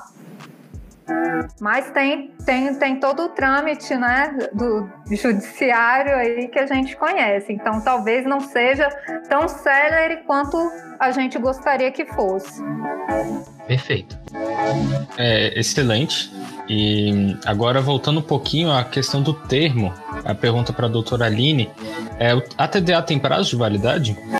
Mas 1.60 1.92
tem, 1.92 2.34
tem, 2.46 2.74
tem 2.76 3.00
todo 3.00 3.24
o 3.24 3.30
trâmite 3.30 3.96
né, 3.96 4.38
do 4.54 4.90
judiciário 5.12 6.16
aí 6.16 6.48
que 6.48 6.60
a 6.60 6.66
gente 6.66 6.96
conhece. 6.96 7.52
Então, 7.52 7.82
talvez 7.82 8.26
não 8.26 8.40
seja 8.40 8.90
tão 9.28 9.48
célere 9.48 10.18
quanto 10.26 10.58
a 11.00 11.12
gente 11.12 11.38
gostaria 11.38 11.92
que 11.92 12.06
fosse. 12.06 12.62
Perfeito. 13.68 14.18
É, 15.18 15.60
excelente. 15.60 16.32
E 16.68 17.38
agora, 17.46 17.82
voltando 17.82 18.20
um 18.20 18.24
pouquinho 18.24 18.72
à 18.72 18.84
questão 18.84 19.22
do 19.22 19.34
termo, 19.34 19.94
a 20.24 20.36
pergunta 20.36 20.72
para 20.72 20.86
a 20.86 20.90
doutora 20.90 21.26
Aline: 21.26 21.70
é, 22.20 22.32
a 22.58 22.68
TDA 22.68 23.02
tem 23.02 23.18
prazo 23.18 23.50
de 23.50 23.56
validade? 23.56 24.39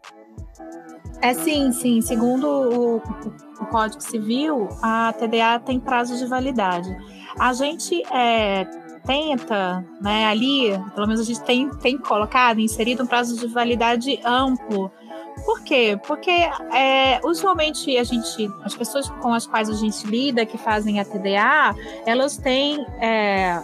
É 1.22 1.34
sim, 1.34 1.72
sim. 1.72 2.02
Segundo 2.02 2.48
o, 2.48 2.96
o 2.98 3.66
Código 3.66 4.02
Civil, 4.02 4.70
a 4.82 5.14
TDA 5.14 5.60
tem 5.60 5.80
prazo 5.80 6.18
de 6.18 6.26
validade. 6.26 6.96
A 7.38 7.52
gente 7.54 8.02
é, 8.12 8.66
tenta, 9.06 9.86
né, 10.02 10.28
ali, 10.28 10.70
pelo 10.96 11.08
menos 11.08 11.22
a 11.22 11.24
gente 11.24 11.42
tem, 11.42 11.70
tem 11.78 11.98
colocado, 11.98 12.60
inserido 12.60 13.04
um 13.04 13.08
prazo 13.08 13.38
de 13.38 13.48
validade 13.48 14.20
amplo. 14.24 14.92
Por 15.46 15.62
quê? 15.62 16.00
Porque 16.06 16.32
é, 16.32 17.20
usualmente 17.24 17.98
a 17.98 18.04
gente, 18.04 18.50
as 18.64 18.76
pessoas 18.76 19.10
com 19.10 19.34
as 19.34 19.46
quais 19.46 19.70
a 19.70 19.74
gente 19.74 20.06
lida, 20.06 20.46
que 20.46 20.58
fazem 20.58 21.00
a 21.00 21.06
TDA, 21.06 21.76
elas 22.06 22.38
têm 22.38 22.86
é, 23.00 23.62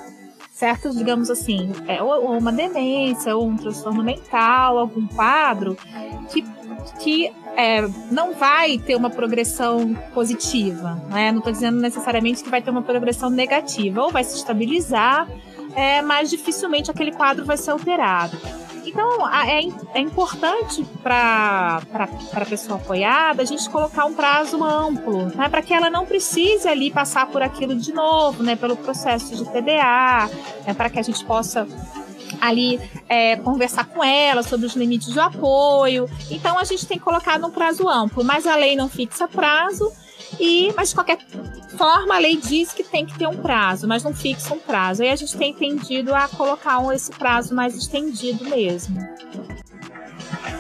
certos, 0.52 0.98
digamos 0.98 1.30
assim, 1.30 1.72
é, 1.88 2.02
ou 2.02 2.38
uma 2.38 2.52
demência, 2.52 3.36
ou 3.36 3.48
um 3.48 3.56
transtorno 3.56 4.04
mental, 4.04 4.78
algum 4.78 5.08
quadro 5.08 5.78
que 6.30 6.44
que 7.00 7.32
é, 7.56 7.88
não 8.12 8.34
vai 8.34 8.78
ter 8.78 8.96
uma 8.96 9.10
progressão 9.10 9.94
positiva. 10.14 11.02
Né? 11.10 11.32
Não 11.32 11.40
estou 11.40 11.52
dizendo 11.52 11.80
necessariamente 11.80 12.44
que 12.44 12.50
vai 12.50 12.62
ter 12.62 12.70
uma 12.70 12.82
progressão 12.82 13.30
negativa, 13.30 14.02
ou 14.02 14.12
vai 14.12 14.24
se 14.24 14.36
estabilizar, 14.36 15.28
é, 15.76 16.02
mas 16.02 16.30
dificilmente 16.30 16.90
aquele 16.92 17.12
quadro 17.12 17.46
vai 17.46 17.58
ser 17.58 17.72
alterado. 17.72 18.38
Então, 18.86 19.28
é, 19.30 19.62
é 19.96 20.00
importante 20.00 20.86
para 21.04 21.82
a 22.34 22.46
pessoa 22.46 22.78
apoiada 22.78 23.42
a 23.42 23.46
gente 23.46 23.70
colocar 23.70 24.06
um 24.06 24.14
prazo 24.14 24.64
amplo, 24.64 25.26
né, 25.36 25.50
para 25.50 25.62
que 25.62 25.74
ela 25.74 25.90
não 25.90 26.06
precise 26.06 26.68
ali 26.68 26.92
passar 26.92 27.28
por 27.28 27.42
aquilo 27.42 27.76
de 27.76 27.92
novo, 27.92 28.44
né, 28.44 28.56
pelo 28.56 28.78
processo 28.78 29.36
de 29.36 29.44
TDA, 29.44 30.30
né, 30.66 30.74
para 30.74 30.90
que 30.90 31.00
a 31.00 31.02
gente 31.02 31.26
possa 31.26 31.68
ali 32.48 32.80
é, 33.08 33.36
conversar 33.38 33.86
com 33.86 34.04
ela 34.04 34.44
sobre 34.44 34.66
os 34.66 34.76
limites 34.76 35.14
do 35.14 35.22
apoio. 35.22 36.10
Então 36.30 36.58
a 36.58 36.64
gente 36.64 36.86
tem 36.86 37.00
colocado 37.00 37.46
um 37.46 37.52
prazo 37.52 37.88
amplo, 37.88 38.24
mas 38.24 38.46
a 38.48 38.56
lei 38.56 38.76
não 38.76 38.90
fixa 38.90 39.28
prazo. 39.28 39.92
E, 40.40 40.74
mas 40.76 40.90
de 40.90 40.96
qualquer 40.96 41.20
forma, 41.78 42.16
a 42.16 42.18
lei 42.18 42.36
diz 42.36 42.74
que 42.74 42.84
tem 42.84 43.06
que 43.06 43.18
ter 43.18 43.28
um 43.28 43.38
prazo, 43.38 43.88
mas 43.88 44.04
não 44.04 44.14
fixa 44.14 44.54
um 44.54 44.60
prazo. 44.60 45.04
Aí 45.04 45.10
a 45.10 45.16
gente 45.16 45.38
tem 45.38 45.54
tendido 45.54 46.14
a 46.14 46.28
colocar 46.28 46.82
esse 46.94 47.12
prazo 47.12 47.54
mais 47.54 47.76
estendido 47.76 48.44
mesmo 48.46 49.15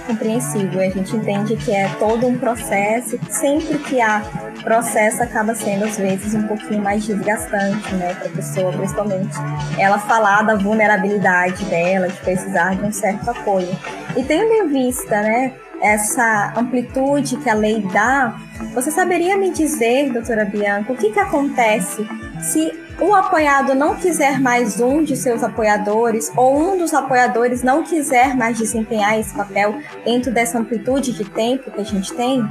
compreensível. 0.06 0.82
A 0.82 0.90
gente 0.90 1.16
entende 1.16 1.56
que 1.56 1.74
é 1.74 1.90
todo 2.00 2.28
um 2.28 2.38
processo, 2.38 3.20
sempre 3.30 3.78
que 3.80 4.02
há 4.02 4.22
processo 4.64 5.22
acaba 5.22 5.54
sendo 5.54 5.86
às 5.86 5.98
vezes 5.98 6.34
um 6.34 6.44
pouquinho 6.44 6.82
mais 6.82 7.06
desgastante, 7.06 7.94
né, 7.96 8.14
para 8.16 8.28
a 8.28 8.32
pessoa, 8.32 8.72
principalmente 8.72 9.36
ela 9.78 10.00
falar 10.00 10.42
da 10.42 10.56
vulnerabilidade 10.56 11.64
dela, 11.66 12.08
de 12.08 12.18
precisar 12.18 12.76
de 12.76 12.84
um 12.84 12.92
certo 12.92 13.30
apoio. 13.30 13.70
E 14.16 14.24
tendo 14.24 14.52
em 14.52 14.68
vista, 14.68 15.22
né, 15.22 15.54
essa 15.82 16.54
amplitude 16.56 17.38
que 17.38 17.50
a 17.50 17.54
lei 17.54 17.82
dá, 17.94 18.36
você 18.74 18.90
saberia 18.90 19.38
me 19.38 19.52
dizer, 19.52 20.12
doutora 20.12 20.46
Bianca, 20.46 20.94
o 20.94 20.96
que, 20.96 21.12
que 21.12 21.20
acontece 21.20 22.08
se 22.46 22.72
o 23.02 23.14
apoiado 23.14 23.74
não 23.74 23.96
quiser 23.96 24.40
mais 24.40 24.80
um 24.80 25.04
de 25.04 25.18
seus 25.18 25.44
apoiadores 25.44 26.32
ou 26.38 26.58
um 26.58 26.78
dos 26.78 26.94
apoiadores 26.94 27.64
não 27.64 27.84
quiser 27.84 28.36
mais 28.36 28.58
desempenhar 28.58 29.20
esse 29.20 29.36
papel 29.36 29.76
dentro 30.06 30.32
dessa 30.32 30.60
amplitude 30.60 31.12
de 31.12 31.26
tempo 31.26 31.72
que 31.72 31.82
a 31.82 31.84
gente 31.84 32.14
tem? 32.14 32.48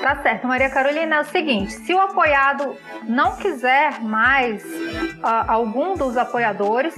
Tá 0.00 0.16
certo, 0.22 0.46
Maria 0.46 0.70
Carolina, 0.70 1.16
é 1.16 1.20
o 1.20 1.24
seguinte: 1.24 1.72
se 1.72 1.92
o 1.92 2.00
apoiado 2.00 2.74
não 3.06 3.36
quiser 3.36 4.00
mais 4.00 4.64
uh, 4.64 5.44
algum 5.46 5.94
dos 5.94 6.16
apoiadores, 6.16 6.94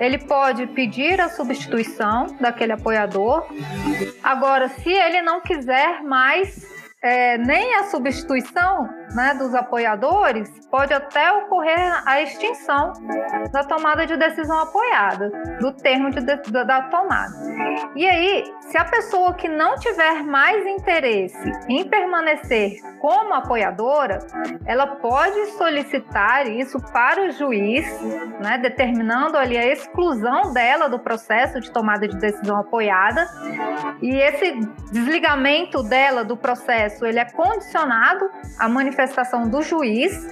ele 0.00 0.18
pode 0.18 0.66
pedir 0.68 1.20
a 1.20 1.28
substituição 1.28 2.26
daquele 2.40 2.72
apoiador. 2.72 3.46
Agora, 4.24 4.68
se 4.68 4.90
ele 4.90 5.20
não 5.20 5.40
quiser 5.40 6.02
mais 6.02 6.75
é, 7.02 7.38
nem 7.38 7.74
a 7.76 7.84
substituição 7.84 8.88
né, 9.14 9.34
dos 9.34 9.54
apoiadores, 9.54 10.50
pode 10.70 10.92
até 10.92 11.30
ocorrer 11.32 12.02
a 12.06 12.22
extinção 12.22 12.92
da 13.52 13.62
tomada 13.64 14.06
de 14.06 14.16
decisão 14.16 14.58
apoiada, 14.58 15.30
do 15.60 15.72
termo 15.72 16.10
de, 16.10 16.20
de, 16.20 16.50
da 16.50 16.82
tomada. 16.82 17.34
E 17.94 18.06
aí, 18.06 18.44
se 18.66 18.76
a 18.76 18.84
pessoa 18.84 19.34
que 19.34 19.48
não 19.48 19.76
tiver 19.76 20.22
mais 20.22 20.66
interesse 20.66 21.52
em 21.68 21.88
permanecer 21.88 22.80
como 22.98 23.34
apoiadora, 23.34 24.18
ela 24.64 24.86
pode 24.86 25.46
solicitar 25.52 26.46
isso 26.48 26.80
para 26.92 27.22
o 27.26 27.30
juiz, 27.30 27.86
né, 28.40 28.58
determinando 28.58 29.36
ali 29.36 29.56
a 29.56 29.66
exclusão 29.66 30.52
dela 30.52 30.88
do 30.88 30.98
processo 30.98 31.60
de 31.60 31.70
tomada 31.70 32.08
de 32.08 32.16
decisão 32.16 32.58
apoiada. 32.58 33.28
E 34.02 34.10
esse 34.14 34.58
desligamento 34.90 35.82
dela 35.82 36.24
do 36.24 36.36
processo, 36.36 37.06
ele 37.06 37.18
é 37.18 37.24
condicionado 37.24 38.28
à 38.58 38.68
manifestação 38.68 39.48
do 39.48 39.62
juiz 39.62 40.28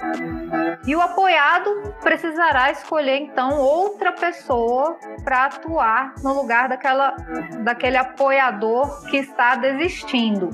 e 0.85 0.95
o 0.95 1.01
apoiado 1.01 1.95
precisará 2.01 2.71
escolher 2.71 3.17
então 3.17 3.57
outra 3.57 4.11
pessoa 4.11 4.97
para 5.23 5.45
atuar 5.45 6.13
no 6.21 6.33
lugar 6.33 6.67
daquela, 6.67 7.15
daquele 7.63 7.97
apoiador 8.25 9.05
que 9.07 9.17
está 9.17 9.55
desistindo. 9.55 10.49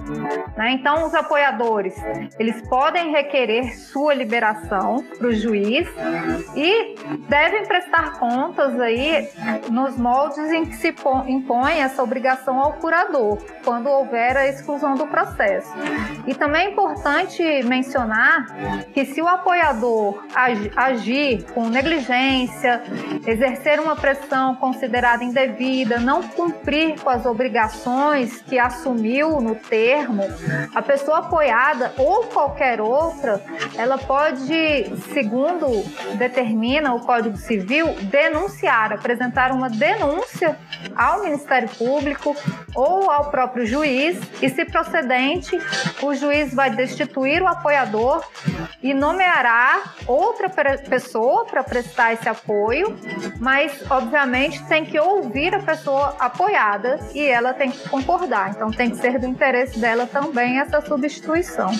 Né? 0.57 0.71
Então, 0.71 1.05
os 1.05 1.13
apoiadores 1.13 1.95
eles 2.37 2.61
podem 2.67 3.11
requerer 3.11 3.73
sua 3.77 4.13
liberação 4.13 5.03
para 5.17 5.27
o 5.27 5.31
juiz 5.31 5.87
e 6.55 6.95
devem 7.29 7.65
prestar 7.65 8.19
contas 8.19 8.77
aí 8.79 9.29
nos 9.69 9.97
moldes 9.97 10.51
em 10.51 10.65
que 10.65 10.75
se 10.75 10.93
impõe 11.27 11.79
essa 11.79 12.03
obrigação 12.03 12.59
ao 12.59 12.73
curador 12.73 13.37
quando 13.63 13.87
houver 13.87 14.35
a 14.35 14.47
exclusão 14.47 14.95
do 14.95 15.07
processo. 15.07 15.71
E 16.27 16.33
também 16.33 16.67
é 16.67 16.71
importante 16.71 17.41
mencionar 17.63 18.47
que 18.93 19.05
se 19.05 19.21
o 19.21 19.27
apoiador 19.27 20.25
agir 20.75 21.43
com 21.53 21.69
negligência, 21.69 22.81
exercer 23.25 23.79
uma 23.79 23.95
pressão 23.95 24.55
considerada 24.55 25.23
indevida, 25.23 25.99
não 25.99 26.21
cumprir 26.21 26.99
com 26.99 27.09
as 27.09 27.25
obrigações 27.25 27.60
que 28.47 28.57
assumiu 28.59 29.41
no 29.41 29.55
termo, 29.55 30.23
a 30.73 30.81
pessoa 30.81 31.19
apoiada 31.19 31.93
ou 31.97 32.23
qualquer 32.25 32.81
outra, 32.81 33.41
ela 33.75 33.97
pode, 33.97 34.91
segundo 35.13 35.67
determina 36.17 36.93
o 36.93 37.01
Código 37.01 37.37
Civil, 37.37 37.93
denunciar, 38.03 38.93
apresentar 38.93 39.51
uma 39.51 39.69
denúncia 39.69 40.57
ao 40.95 41.23
Ministério 41.23 41.69
Público 41.69 42.35
ou 42.75 43.09
ao 43.09 43.29
próprio 43.29 43.65
juiz 43.65 44.19
e, 44.41 44.49
se 44.49 44.65
procedente, 44.65 45.57
o 46.01 46.13
juiz 46.13 46.53
vai 46.53 46.69
destituir 46.69 47.41
o 47.41 47.47
apoiador 47.47 48.23
e 48.81 48.93
nomeará 48.93 49.81
outra 50.07 50.49
pessoa 50.49 51.45
para 51.45 51.63
prestar 51.63 52.13
esse 52.13 52.27
apoio, 52.27 52.97
mas 53.39 53.83
obviamente 53.89 54.63
tem 54.65 54.85
que 54.85 54.99
ouvir 54.99 55.53
a 55.53 55.59
pessoa 55.59 56.15
apoiada 56.19 56.99
e 57.13 57.21
ela 57.21 57.50
tem 57.53 57.71
que 57.71 57.89
concordar. 57.89 58.51
Então 58.51 58.71
tem 58.71 58.89
que 58.89 58.97
ser 58.97 59.19
do 59.19 59.25
interesse 59.25 59.79
dela 59.79 60.05
também 60.05 60.59
essa 60.59 60.81
substituição. 60.81 61.71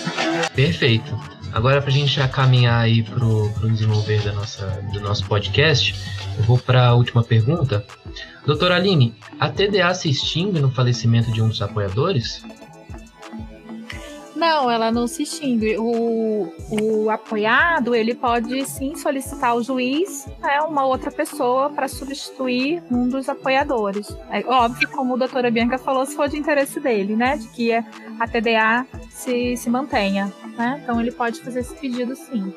Perfeito. 0.54 1.18
Agora, 1.52 1.82
para 1.82 1.90
a 1.90 1.92
gente 1.92 2.14
já 2.14 2.26
caminhar 2.26 2.80
aí 2.80 3.02
para 3.02 3.24
o 3.24 3.70
desenvolver 3.70 4.22
da 4.22 4.32
nossa, 4.32 4.66
do 4.92 5.00
nosso 5.00 5.26
podcast, 5.26 5.94
eu 6.38 6.44
vou 6.44 6.58
para 6.58 6.86
a 6.86 6.94
última 6.94 7.22
pergunta. 7.22 7.84
Doutora 8.46 8.76
Aline, 8.76 9.14
a 9.38 9.50
TDA 9.50 9.92
se 9.92 10.08
extingue 10.08 10.60
no 10.60 10.70
falecimento 10.70 11.30
de 11.30 11.42
um 11.42 11.48
dos 11.48 11.60
apoiadores? 11.60 12.42
Não, 14.42 14.68
ela 14.68 14.90
não 14.90 15.06
se 15.06 15.22
extingue. 15.22 15.76
O, 15.78 16.52
o 16.68 17.08
apoiado, 17.08 17.94
ele 17.94 18.12
pode 18.12 18.66
sim 18.66 18.96
solicitar 18.96 19.50
ao 19.50 19.62
juiz 19.62 20.26
né, 20.40 20.60
uma 20.62 20.84
outra 20.84 21.12
pessoa 21.12 21.70
para 21.70 21.86
substituir 21.86 22.82
um 22.90 23.06
dos 23.06 23.28
apoiadores. 23.28 24.08
É 24.28 24.40
óbvio, 24.44 24.88
como 24.88 25.14
a 25.14 25.18
doutora 25.18 25.48
Bianca 25.48 25.78
falou, 25.78 26.04
se 26.04 26.16
for 26.16 26.28
de 26.28 26.36
interesse 26.36 26.80
dele, 26.80 27.14
né? 27.14 27.36
De 27.36 27.46
que 27.50 27.72
a 27.72 28.26
TDA 28.26 28.84
se, 29.10 29.56
se 29.56 29.70
mantenha. 29.70 30.32
Né? 30.58 30.80
Então 30.82 31.00
ele 31.00 31.12
pode 31.12 31.40
fazer 31.40 31.60
esse 31.60 31.76
pedido 31.76 32.16
sim. 32.16 32.52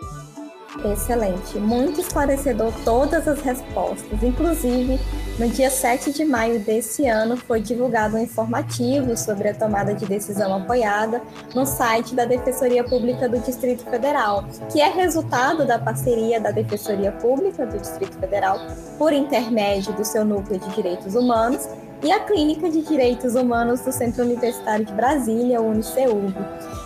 Excelente, 0.83 1.57
muito 1.57 2.01
esclarecedor 2.01 2.73
todas 2.83 3.27
as 3.27 3.39
respostas. 3.41 4.21
Inclusive, 4.21 4.99
no 5.39 5.49
dia 5.49 5.69
7 5.69 6.11
de 6.11 6.25
maio 6.25 6.59
desse 6.59 7.07
ano 7.07 7.37
foi 7.37 7.61
divulgado 7.61 8.17
um 8.17 8.19
informativo 8.19 9.15
sobre 9.17 9.49
a 9.49 9.53
tomada 9.53 9.93
de 9.93 10.05
decisão 10.05 10.55
apoiada 10.55 11.21
no 11.53 11.65
site 11.65 12.13
da 12.13 12.25
Defensoria 12.25 12.83
Pública 12.83 13.27
do 13.27 13.39
Distrito 13.39 13.83
Federal, 13.85 14.45
que 14.71 14.81
é 14.81 14.89
resultado 14.89 15.65
da 15.65 15.79
parceria 15.79 16.39
da 16.39 16.51
Defensoria 16.51 17.11
Pública 17.11 17.65
do 17.65 17.77
Distrito 17.77 18.17
Federal 18.17 18.59
por 18.97 19.13
intermédio 19.13 19.93
do 19.93 20.05
seu 20.05 20.25
núcleo 20.25 20.59
de 20.59 20.69
direitos 20.75 21.15
humanos 21.15 21.67
e 22.05 22.11
a 22.11 22.19
Clínica 22.19 22.69
de 22.69 22.83
Direitos 22.83 23.33
Humanos 23.33 23.81
do 23.81 23.91
Centro 23.91 24.23
Universitário 24.23 24.85
de 24.85 24.93
Brasília, 24.93 25.59
UniCeub. 25.59 26.35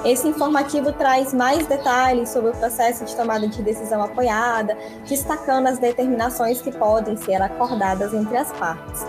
Esse 0.05 0.29
informativo 0.29 0.93
traz 0.93 1.33
mais 1.33 1.67
detalhes 1.67 2.29
sobre 2.29 2.51
o 2.51 2.53
processo 2.53 3.03
de 3.03 3.13
tomada 3.13 3.45
de 3.45 3.61
decisão 3.61 4.01
apoiada, 4.01 4.77
destacando 5.05 5.67
as 5.67 5.77
determinações 5.77 6.61
que 6.61 6.71
podem 6.71 7.17
ser 7.17 7.41
acordadas 7.41 8.13
entre 8.13 8.37
as 8.37 8.49
partes. 8.53 9.05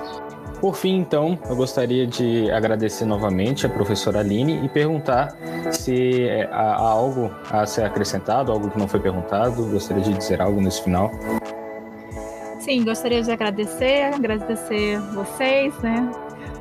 Por 0.61 0.75
fim, 0.75 0.99
então, 0.99 1.39
eu 1.49 1.55
gostaria 1.55 2.07
de 2.07 2.51
agradecer 2.51 3.05
novamente 3.05 3.65
a 3.65 3.69
professora 3.69 4.19
Aline 4.19 4.63
e 4.65 4.69
perguntar 4.69 5.35
se 5.71 6.25
é, 6.25 6.49
há 6.53 6.77
algo 6.77 7.31
a 7.51 7.65
ser 7.65 7.85
acrescentado, 7.85 8.51
algo 8.53 8.69
que 8.69 8.79
não 8.79 8.87
foi 8.87 9.01
perguntado. 9.01 9.65
Gostaria 9.71 10.03
de 10.03 10.13
dizer 10.13 10.43
algo 10.43 10.61
nesse 10.61 10.83
final. 10.83 11.11
Sim, 12.71 12.85
gostaria 12.85 13.21
de 13.21 13.33
agradecer, 13.33 14.15
agradecer 14.15 15.01
vocês, 15.13 15.77
né, 15.79 16.09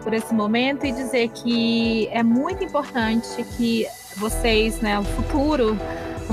por 0.01 0.11
esse 0.11 0.33
momento 0.33 0.83
e 0.83 0.91
dizer 0.91 1.29
que 1.29 2.09
é 2.11 2.23
muito 2.23 2.63
importante 2.63 3.43
que 3.55 3.85
vocês, 4.17 4.81
né, 4.81 4.97
o 4.97 5.03
futuro 5.03 5.77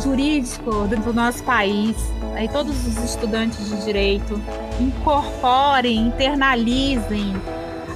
jurídico 0.02 0.70
do 1.04 1.12
nosso 1.12 1.44
país, 1.44 1.94
né, 2.32 2.46
e 2.46 2.48
todos 2.48 2.86
os 2.86 3.04
estudantes 3.04 3.68
de 3.68 3.84
direito 3.84 4.40
incorporem, 4.80 6.06
internalizem 6.06 7.34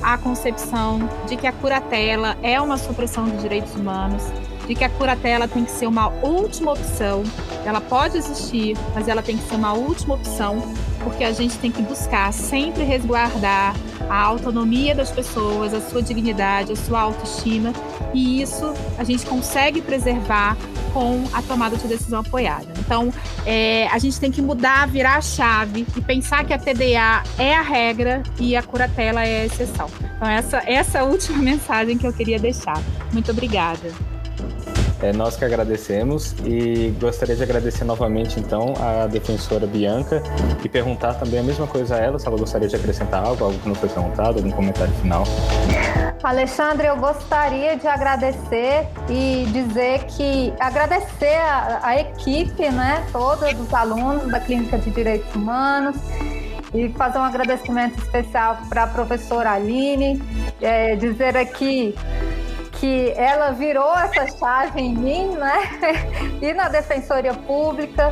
a 0.02 0.18
concepção 0.18 1.08
de 1.26 1.34
que 1.34 1.46
a 1.46 1.52
curatela 1.52 2.36
é 2.42 2.60
uma 2.60 2.76
supressão 2.76 3.24
de 3.24 3.38
direitos 3.38 3.74
humanos, 3.74 4.22
de 4.66 4.74
que 4.74 4.84
a 4.84 4.90
curatela 4.90 5.48
tem 5.48 5.64
que 5.64 5.70
ser 5.70 5.86
uma 5.86 6.08
última 6.22 6.72
opção. 6.72 7.22
Ela 7.64 7.80
pode 7.80 8.18
existir, 8.18 8.76
mas 8.94 9.08
ela 9.08 9.22
tem 9.22 9.38
que 9.38 9.44
ser 9.44 9.54
uma 9.54 9.72
última 9.72 10.16
opção 10.16 10.62
porque 11.02 11.24
a 11.24 11.32
gente 11.32 11.58
tem 11.58 11.70
que 11.70 11.82
buscar 11.82 12.32
sempre 12.32 12.82
resguardar 12.82 13.74
a 14.08 14.20
autonomia 14.22 14.94
das 14.94 15.10
pessoas, 15.10 15.72
a 15.72 15.80
sua 15.80 16.02
dignidade, 16.02 16.72
a 16.72 16.76
sua 16.76 17.00
autoestima, 17.00 17.72
e 18.12 18.42
isso 18.42 18.72
a 18.98 19.04
gente 19.04 19.24
consegue 19.24 19.80
preservar 19.80 20.56
com 20.92 21.24
a 21.32 21.40
tomada 21.42 21.76
de 21.76 21.86
decisão 21.86 22.20
apoiada. 22.20 22.66
Então, 22.78 23.12
é, 23.46 23.86
a 23.88 23.98
gente 23.98 24.18
tem 24.18 24.30
que 24.30 24.42
mudar, 24.42 24.88
virar 24.88 25.16
a 25.16 25.20
chave 25.20 25.86
e 25.96 26.00
pensar 26.00 26.44
que 26.44 26.52
a 26.52 26.58
TDA 26.58 27.22
é 27.38 27.54
a 27.54 27.62
regra 27.62 28.22
e 28.38 28.56
a 28.56 28.62
curatela 28.62 29.24
é 29.24 29.42
a 29.42 29.46
exceção. 29.46 29.88
Então, 30.16 30.28
essa, 30.28 30.62
essa 30.66 30.98
é 30.98 31.00
a 31.02 31.04
última 31.04 31.38
mensagem 31.42 31.96
que 31.96 32.06
eu 32.06 32.12
queria 32.12 32.38
deixar. 32.38 32.82
Muito 33.12 33.30
obrigada. 33.30 34.09
É 35.02 35.12
nós 35.14 35.34
que 35.34 35.44
agradecemos 35.44 36.34
e 36.44 36.94
gostaria 37.00 37.34
de 37.34 37.42
agradecer 37.42 37.84
novamente 37.84 38.38
então 38.38 38.74
a 38.78 39.06
defensora 39.06 39.66
Bianca 39.66 40.22
e 40.62 40.68
perguntar 40.68 41.14
também 41.14 41.40
a 41.40 41.42
mesma 41.42 41.66
coisa 41.66 41.96
a 41.96 41.98
ela, 41.98 42.18
se 42.18 42.26
ela 42.26 42.36
gostaria 42.36 42.68
de 42.68 42.76
acrescentar 42.76 43.24
algo, 43.24 43.44
algo 43.44 43.58
que 43.58 43.66
não 43.66 43.74
foi 43.74 43.88
perguntado, 43.88 44.38
algum 44.38 44.50
comentário 44.50 44.92
final. 44.94 45.24
Alexandre, 46.22 46.86
eu 46.86 46.96
gostaria 46.98 47.76
de 47.76 47.86
agradecer 47.86 48.86
e 49.08 49.46
dizer 49.52 50.04
que 50.04 50.52
agradecer 50.60 51.36
a, 51.36 51.80
a 51.82 52.00
equipe, 52.00 52.68
né, 52.68 53.06
toda 53.10 53.50
dos 53.54 53.72
alunos 53.72 54.30
da 54.30 54.38
Clínica 54.38 54.78
de 54.78 54.90
Direitos 54.90 55.34
Humanos 55.34 55.96
e 56.74 56.90
fazer 56.90 57.18
um 57.18 57.24
agradecimento 57.24 57.98
especial 57.98 58.58
para 58.68 58.84
a 58.84 58.86
professora 58.86 59.52
Aline, 59.52 60.22
é, 60.60 60.94
dizer 60.94 61.36
aqui 61.36 61.94
que 62.80 63.12
ela 63.14 63.50
virou 63.50 63.94
essa 63.94 64.26
chave 64.38 64.80
em 64.80 64.94
mim, 64.94 65.36
né? 65.36 65.60
e 66.40 66.52
na 66.54 66.70
Defensoria 66.70 67.34
Pública, 67.34 68.10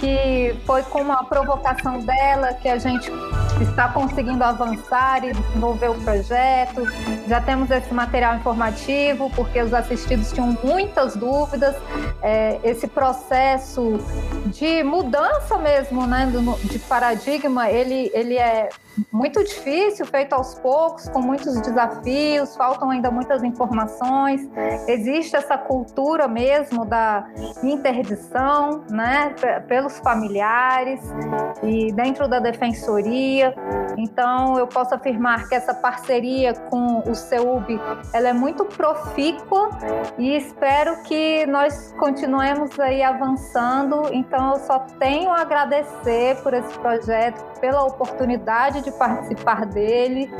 que 0.00 0.58
foi 0.64 0.82
com 0.84 1.02
uma 1.02 1.22
provocação 1.24 2.00
dela 2.00 2.54
que 2.54 2.66
a 2.66 2.78
gente 2.78 3.12
está 3.60 3.88
conseguindo 3.88 4.42
avançar 4.42 5.22
e 5.22 5.32
desenvolver 5.32 5.90
o 5.90 5.94
projeto. 5.96 6.82
Já 7.28 7.42
temos 7.42 7.70
esse 7.70 7.92
material 7.92 8.36
informativo, 8.36 9.30
porque 9.36 9.60
os 9.60 9.74
assistidos 9.74 10.32
tinham 10.32 10.56
muitas 10.64 11.14
dúvidas. 11.14 11.76
É, 12.22 12.58
esse 12.64 12.86
processo 12.86 13.98
de 14.46 14.82
mudança 14.82 15.58
mesmo, 15.58 16.06
né, 16.06 16.26
de 16.64 16.78
paradigma, 16.78 17.70
ele, 17.70 18.10
ele 18.14 18.38
é 18.38 18.70
muito 19.12 19.42
difícil, 19.42 20.06
feito 20.06 20.32
aos 20.32 20.54
poucos, 20.54 21.08
com 21.08 21.20
muitos 21.20 21.60
desafios, 21.60 22.56
faltam 22.56 22.90
ainda 22.90 23.10
muitas 23.10 23.42
informações. 23.42 24.48
Existe 24.86 25.36
essa 25.36 25.56
cultura 25.58 26.28
mesmo 26.28 26.84
da 26.84 27.26
interdição, 27.62 28.84
né, 28.90 29.34
pelos 29.68 29.98
familiares 29.98 31.00
e 31.62 31.92
dentro 31.92 32.28
da 32.28 32.38
defensoria. 32.38 33.54
Então, 33.96 34.58
eu 34.58 34.66
posso 34.66 34.94
afirmar 34.94 35.48
que 35.48 35.54
essa 35.54 35.74
parceria 35.74 36.52
com 36.54 37.02
o 37.08 37.14
CEUB, 37.14 37.80
ela 38.12 38.28
é 38.28 38.32
muito 38.32 38.64
profícua 38.64 39.70
e 40.18 40.36
espero 40.36 41.02
que 41.02 41.46
nós 41.46 41.94
continuemos 41.98 42.78
aí 42.78 43.02
avançando. 43.02 44.08
Então, 44.12 44.52
eu 44.52 44.60
só 44.60 44.80
tenho 44.98 45.30
a 45.30 45.40
agradecer 45.40 46.36
por 46.42 46.52
esse 46.54 46.78
projeto, 46.78 47.42
pela 47.66 47.82
oportunidade 47.82 48.80
de 48.80 48.92
participar 48.92 49.66
dele 49.66 50.30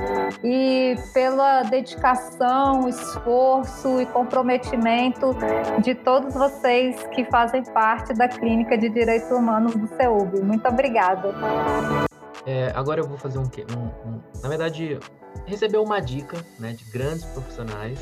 e 0.45 0.95
pela 1.12 1.65
dedicação, 1.65 2.89
esforço 2.89 4.01
e 4.01 4.07
comprometimento 4.07 5.37
de 5.83 5.93
todos 5.97 6.35
vocês 6.35 7.05
que 7.09 7.25
fazem 7.25 7.65
parte 7.65 8.15
da 8.15 8.29
Clínica 8.29 8.79
de 8.79 8.89
Direitos 8.89 9.29
Humanos 9.33 9.75
do 9.75 9.89
CEUB. 9.89 10.41
Muito 10.41 10.69
obrigada. 10.69 11.35
É, 12.47 12.71
agora 12.77 13.01
eu 13.01 13.09
vou 13.09 13.19
fazer 13.19 13.39
um, 13.41 13.43
um, 13.43 14.09
um, 14.09 14.21
Na 14.41 14.49
verdade, 14.49 15.01
receber 15.47 15.79
uma 15.79 15.99
dica 15.99 16.37
né, 16.61 16.75
de 16.75 16.85
grandes 16.93 17.25
profissionais 17.25 17.99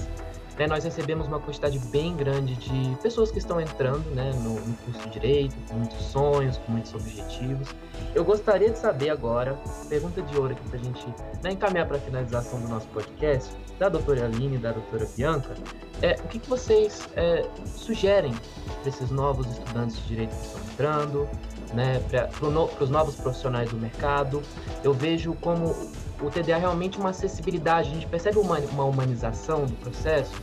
né, 0.59 0.67
nós 0.67 0.85
recebemos 0.85 1.27
uma 1.27 1.41
quantidade 1.41 1.79
bem 1.91 2.17
grande 2.17 2.55
de 2.55 2.97
pessoas 3.03 3.31
que 3.31 3.39
estão 3.39 3.61
entrando 3.61 4.09
né, 4.15 4.31
no, 4.43 4.55
no, 4.55 4.77
curso 4.77 5.01
de 5.01 5.11
Direito, 5.11 5.57
com 5.69 5.75
muitos 5.77 6.01
sonhos, 6.07 6.57
com 6.59 6.73
muitos 6.73 6.95
objetivos. 6.95 7.69
Eu 8.15 8.25
gostaria 8.25 8.71
de 8.71 8.79
saber 8.79 9.11
agora, 9.11 9.59
pergunta 9.89 10.23
de 10.23 10.37
ouro 10.37 10.53
aqui 10.53 10.69
para 10.69 10.79
a 10.79 10.83
gente 10.83 11.07
né, 11.43 11.53
encaminhar 11.53 11.87
para 11.87 11.97
a 11.97 12.01
finalização 12.01 12.61
do 12.61 12.69
nosso 12.69 12.87
podcast, 12.89 13.53
da 13.79 13.89
doutora 13.89 14.27
Aline 14.27 14.57
e 14.57 14.59
da 14.59 14.73
doutora 14.73 15.07
Bianca, 15.17 15.55
é, 16.03 16.17
o 16.25 16.29
que, 16.29 16.39
que 16.39 16.49
vocês 16.49 17.09
é, 17.17 17.49
sugerem 17.65 18.35
para 18.81 18.89
esses 18.89 19.11
novos 19.11 19.47
estudantes 19.47 19.97
de 19.97 20.09
Direito 20.09 20.35
que 20.37 20.47
estão 20.47 20.61
entrando, 20.73 21.29
né, 21.73 21.99
para 22.09 22.31
no, 22.49 22.71
os 22.81 22.91
novos 22.91 23.17
profissionais 23.17 23.71
do 23.71 23.77
mercado? 23.77 24.43
Eu 24.83 24.93
vejo 24.93 25.35
como 25.41 25.75
o 26.21 26.31
TDA 26.31 26.53
é 26.53 26.59
realmente 26.59 26.99
uma 26.99 27.11
acessibilidade, 27.11 27.91
a 27.91 27.95
gente 27.95 28.07
percebe 28.07 28.39
uma, 28.39 28.59
uma 28.59 28.85
humanização 28.85 29.67
do 29.67 29.75
processo, 29.75 30.35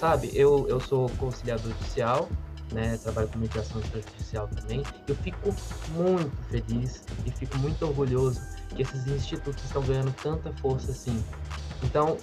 sabe? 0.00 0.30
Eu, 0.34 0.66
eu 0.68 0.80
sou 0.80 1.08
conciliador 1.18 1.70
judicial, 1.72 2.28
né, 2.72 2.98
trabalho 3.02 3.28
com 3.28 3.38
mediação 3.38 3.80
extrajudicial 3.80 4.48
também, 4.48 4.82
eu 5.06 5.14
fico 5.16 5.54
muito 5.90 6.36
feliz 6.48 7.02
e 7.24 7.30
fico 7.30 7.56
muito 7.58 7.84
orgulhoso 7.84 8.40
que 8.74 8.82
esses 8.82 9.06
institutos 9.06 9.64
estão 9.64 9.82
ganhando 9.82 10.12
tanta 10.22 10.52
força 10.54 10.90
assim. 10.90 11.22
Então, 11.82 12.16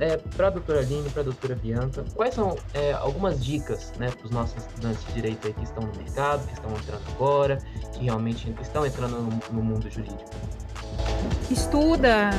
é, 0.00 0.16
para 0.16 0.48
a 0.48 0.50
doutora 0.50 0.80
Aline, 0.80 1.08
para 1.10 1.22
a 1.22 1.24
doutora 1.24 1.54
Bianca, 1.54 2.04
quais 2.14 2.34
são 2.34 2.56
é, 2.74 2.92
algumas 2.92 3.44
dicas 3.44 3.92
né, 3.98 4.10
para 4.10 4.26
os 4.26 4.30
nossos 4.30 4.56
estudantes 4.56 5.04
de 5.06 5.12
direito 5.12 5.46
aí 5.46 5.52
que 5.52 5.64
estão 5.64 5.82
no 5.82 5.96
mercado, 5.96 6.46
que 6.46 6.54
estão 6.54 6.70
entrando 6.70 7.02
agora, 7.14 7.58
que 7.92 8.04
realmente 8.04 8.54
estão 8.60 8.86
entrando 8.86 9.18
no, 9.18 9.40
no 9.52 9.62
mundo 9.62 9.90
jurídico? 9.90 10.30
estuda, 11.50 12.30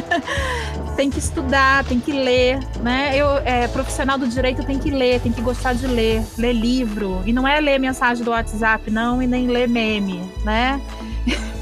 tem 0.96 1.10
que 1.10 1.18
estudar, 1.18 1.84
tem 1.84 2.00
que 2.00 2.12
ler, 2.12 2.58
né? 2.82 3.16
Eu, 3.16 3.36
é, 3.38 3.68
profissional 3.68 4.18
do 4.18 4.26
direito 4.26 4.64
tem 4.64 4.78
que 4.78 4.90
ler, 4.90 5.20
tem 5.20 5.30
que 5.30 5.40
gostar 5.40 5.74
de 5.74 5.86
ler, 5.86 6.24
ler 6.38 6.52
livro 6.52 7.22
e 7.26 7.32
não 7.32 7.46
é 7.46 7.60
ler 7.60 7.78
mensagem 7.78 8.24
do 8.24 8.30
WhatsApp 8.30 8.90
não 8.90 9.22
e 9.22 9.26
nem 9.26 9.46
ler 9.46 9.68
meme, 9.68 10.22
né? 10.44 10.80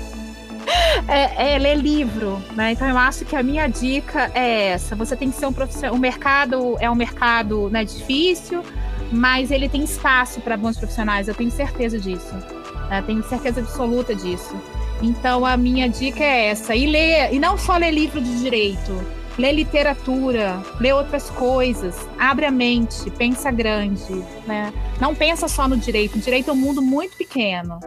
É, 1.09 1.55
é, 1.55 1.59
ler 1.59 1.77
livro, 1.77 2.43
né? 2.55 2.73
Então 2.73 2.89
eu 2.89 2.99
acho 2.99 3.25
que 3.25 3.35
a 3.35 3.43
minha 3.43 3.67
dica 3.67 4.31
é 4.35 4.69
essa. 4.69 4.95
Você 4.97 5.17
tem 5.17 5.31
que 5.31 5.37
ser 5.37 5.47
um 5.47 5.53
profissional. 5.53 5.95
O 5.95 5.99
mercado 5.99 6.77
é 6.81 6.91
um 6.91 6.95
mercado 6.95 7.69
né, 7.71 7.85
difícil, 7.85 8.63
mas 9.11 9.51
ele 9.51 9.69
tem 9.69 9.83
espaço 9.83 10.41
para 10.41 10.57
bons 10.57 10.77
profissionais. 10.77 11.29
Eu 11.29 11.35
tenho 11.35 11.51
certeza 11.51 11.99
disso. 11.99 12.35
Né? 12.89 13.03
Tenho 13.07 13.23
certeza 13.25 13.61
absoluta 13.61 14.15
disso. 14.15 14.55
Então 15.03 15.47
a 15.47 15.57
minha 15.57 15.89
dica 15.89 16.23
é 16.23 16.47
essa. 16.47 16.75
E 16.75 16.87
ler, 16.87 17.33
e 17.33 17.39
não 17.39 17.57
só 17.57 17.77
ler 17.77 17.91
livro 17.91 18.21
de 18.21 18.41
direito, 18.41 18.93
ler 19.39 19.53
literatura, 19.53 20.63
ler 20.79 20.95
outras 20.95 21.31
coisas, 21.31 21.97
abre 22.19 22.45
a 22.45 22.51
mente, 22.51 23.11
pensa 23.11 23.51
grande, 23.51 24.13
né? 24.47 24.73
Não 25.01 25.15
pensa 25.15 25.49
só 25.49 25.67
no 25.67 25.77
direito. 25.77 26.17
O 26.17 26.21
direito 26.21 26.51
é 26.51 26.53
um 26.53 26.57
mundo 26.57 26.83
muito 26.83 27.17
pequeno. 27.17 27.81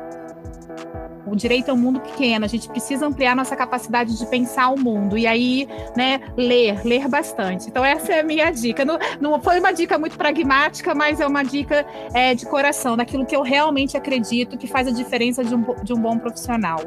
O 1.33 1.35
direito 1.35 1.69
é 1.69 1.73
um 1.73 1.77
mundo 1.77 1.99
pequeno, 1.99 2.45
a 2.45 2.47
gente 2.47 2.69
precisa 2.69 3.07
ampliar 3.07 3.35
nossa 3.35 3.55
capacidade 3.55 4.17
de 4.17 4.25
pensar 4.27 4.69
o 4.69 4.79
mundo. 4.79 5.17
E 5.17 5.25
aí, 5.25 5.67
né, 5.97 6.21
ler, 6.37 6.85
ler 6.85 7.07
bastante. 7.07 7.67
Então, 7.67 7.83
essa 7.83 8.13
é 8.13 8.19
a 8.19 8.23
minha 8.23 8.49
dica. 8.51 8.85
Não, 8.85 8.99
não 9.19 9.41
foi 9.41 9.59
uma 9.59 9.71
dica 9.71 9.97
muito 9.97 10.17
pragmática, 10.17 10.93
mas 10.93 11.19
é 11.19 11.27
uma 11.27 11.43
dica 11.43 11.85
é, 12.13 12.35
de 12.35 12.45
coração, 12.45 12.95
daquilo 12.95 13.25
que 13.25 13.35
eu 13.35 13.41
realmente 13.41 13.97
acredito 13.97 14.57
que 14.57 14.67
faz 14.67 14.87
a 14.87 14.91
diferença 14.91 15.43
de 15.43 15.55
um, 15.55 15.65
de 15.83 15.93
um 15.93 15.97
bom 15.97 16.17
profissional 16.17 16.79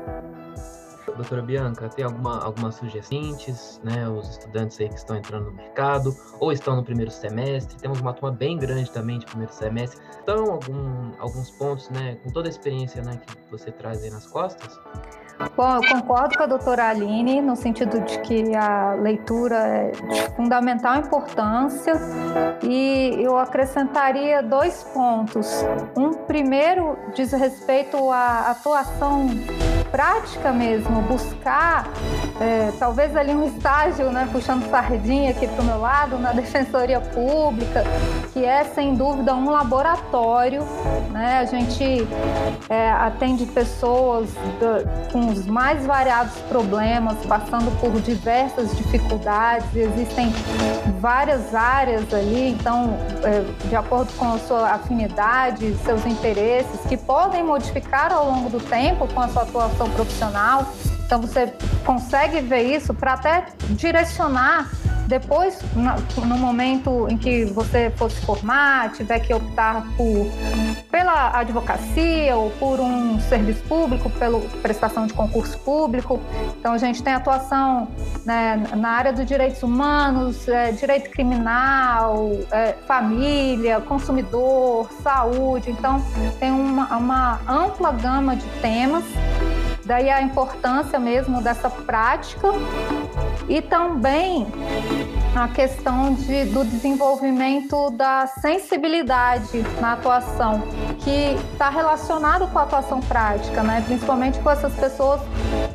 doutora 1.16 1.42
Bianca, 1.42 1.88
tem 1.88 2.04
alguma, 2.04 2.42
algumas 2.42 2.76
sugestões, 2.76 3.80
né? 3.82 4.08
Os 4.08 4.30
estudantes 4.30 4.80
aí 4.80 4.88
que 4.88 4.96
estão 4.96 5.16
entrando 5.16 5.46
no 5.46 5.52
mercado 5.52 6.14
ou 6.38 6.52
estão 6.52 6.76
no 6.76 6.84
primeiro 6.84 7.10
semestre, 7.10 7.76
temos 7.78 8.00
uma 8.00 8.12
turma 8.12 8.34
bem 8.34 8.58
grande 8.58 8.90
também 8.90 9.18
de 9.18 9.26
primeiro 9.26 9.52
semestre. 9.52 10.00
Então, 10.22 10.52
algum, 10.52 11.12
alguns 11.18 11.50
pontos, 11.50 11.88
né? 11.90 12.16
Com 12.22 12.30
toda 12.30 12.48
a 12.48 12.50
experiência 12.50 13.02
né, 13.02 13.18
que 13.24 13.50
você 13.50 13.70
traz 13.70 14.02
aí 14.02 14.10
nas 14.10 14.26
costas? 14.26 14.78
Bom, 15.54 15.76
eu 15.76 15.82
concordo 15.90 16.36
com 16.36 16.44
a 16.44 16.46
doutora 16.46 16.88
Aline, 16.88 17.42
no 17.42 17.56
sentido 17.56 18.00
de 18.00 18.18
que 18.20 18.54
a 18.54 18.94
leitura 18.94 19.56
é 19.56 19.90
de 19.90 20.22
fundamental 20.34 20.96
importância, 20.96 21.92
e 22.62 23.16
eu 23.20 23.36
acrescentaria 23.36 24.42
dois 24.42 24.82
pontos. 24.94 25.62
Um 25.96 26.12
primeiro 26.24 26.98
diz 27.14 27.32
respeito 27.32 28.10
à 28.10 28.50
atuação 28.50 29.28
prática 29.96 30.52
mesmo, 30.52 31.00
buscar 31.00 31.90
é, 32.38 32.70
talvez 32.78 33.16
ali 33.16 33.34
um 33.34 33.46
estágio, 33.46 34.10
né, 34.10 34.28
puxando 34.30 34.68
sardinha 34.68 35.30
aqui 35.30 35.48
para 35.48 35.62
o 35.62 35.64
meu 35.64 35.80
lado, 35.80 36.18
na 36.18 36.32
Defensoria 36.36 37.00
Pública, 37.00 37.82
que 38.34 38.44
é 38.44 38.62
sem 38.64 38.94
dúvida 38.94 39.34
um 39.34 39.48
laboratório. 39.48 40.62
Né? 41.10 41.38
A 41.38 41.46
gente 41.46 42.06
é, 42.68 42.90
atende 42.90 43.46
pessoas 43.46 44.28
do, 44.60 45.10
com 45.10 45.30
os 45.30 45.46
mais 45.46 45.86
variados 45.86 46.34
problemas, 46.42 47.16
passando 47.24 47.74
por 47.80 47.90
diversas 48.02 48.76
dificuldades, 48.76 49.74
existem 49.74 50.30
várias 51.00 51.54
áreas 51.54 52.12
ali, 52.12 52.50
então, 52.50 52.98
é, 53.24 53.66
de 53.66 53.74
acordo 53.74 54.12
com 54.18 54.34
a 54.34 54.38
sua 54.40 54.72
afinidade, 54.72 55.74
seus 55.86 56.04
interesses, 56.04 56.80
que 56.86 56.98
podem 56.98 57.42
modificar 57.42 58.12
ao 58.12 58.26
longo 58.26 58.50
do 58.50 58.60
tempo 58.60 59.08
com 59.08 59.20
a 59.22 59.28
sua 59.28 59.42
atuação 59.44 59.85
profissional. 59.90 60.72
Então 61.04 61.20
você 61.20 61.52
consegue 61.84 62.40
ver 62.40 62.62
isso 62.62 62.92
para 62.92 63.12
até 63.12 63.46
direcionar 63.70 64.68
depois, 65.06 65.60
no 65.74 66.36
momento 66.36 67.06
em 67.08 67.16
que 67.16 67.44
você 67.44 67.92
for 67.96 68.10
se 68.10 68.20
formar, 68.26 68.92
tiver 68.92 69.20
que 69.20 69.32
optar 69.32 69.86
por, 69.96 70.26
pela 70.90 71.38
advocacia 71.38 72.34
ou 72.34 72.50
por 72.50 72.80
um 72.80 73.20
serviço 73.20 73.62
público, 73.64 74.10
pela 74.10 74.40
prestação 74.62 75.06
de 75.06 75.14
concurso 75.14 75.56
público. 75.60 76.20
Então, 76.58 76.72
a 76.72 76.78
gente 76.78 77.04
tem 77.04 77.14
atuação 77.14 77.86
né, 78.24 78.60
na 78.74 78.88
área 78.88 79.12
dos 79.12 79.24
direitos 79.24 79.62
humanos, 79.62 80.48
é, 80.48 80.72
direito 80.72 81.08
criminal, 81.10 82.30
é, 82.50 82.72
família, 82.86 83.80
consumidor, 83.80 84.90
saúde. 85.04 85.70
Então, 85.70 86.04
tem 86.40 86.50
uma, 86.50 86.96
uma 86.96 87.40
ampla 87.46 87.92
gama 87.92 88.34
de 88.34 88.46
temas 88.60 89.04
Daí 89.86 90.10
a 90.10 90.20
importância 90.20 90.98
mesmo 90.98 91.40
dessa 91.40 91.70
prática. 91.70 92.48
E 93.48 93.62
também 93.62 94.46
a 95.42 95.48
questão 95.48 96.14
de, 96.14 96.46
do 96.46 96.64
desenvolvimento 96.64 97.90
da 97.90 98.26
sensibilidade 98.26 99.62
na 99.80 99.92
atuação, 99.92 100.62
que 100.98 101.36
está 101.52 101.68
relacionado 101.68 102.46
com 102.48 102.58
a 102.58 102.62
atuação 102.62 103.00
prática, 103.00 103.62
né? 103.62 103.82
principalmente 103.86 104.38
com 104.38 104.50
essas 104.50 104.72
pessoas 104.74 105.20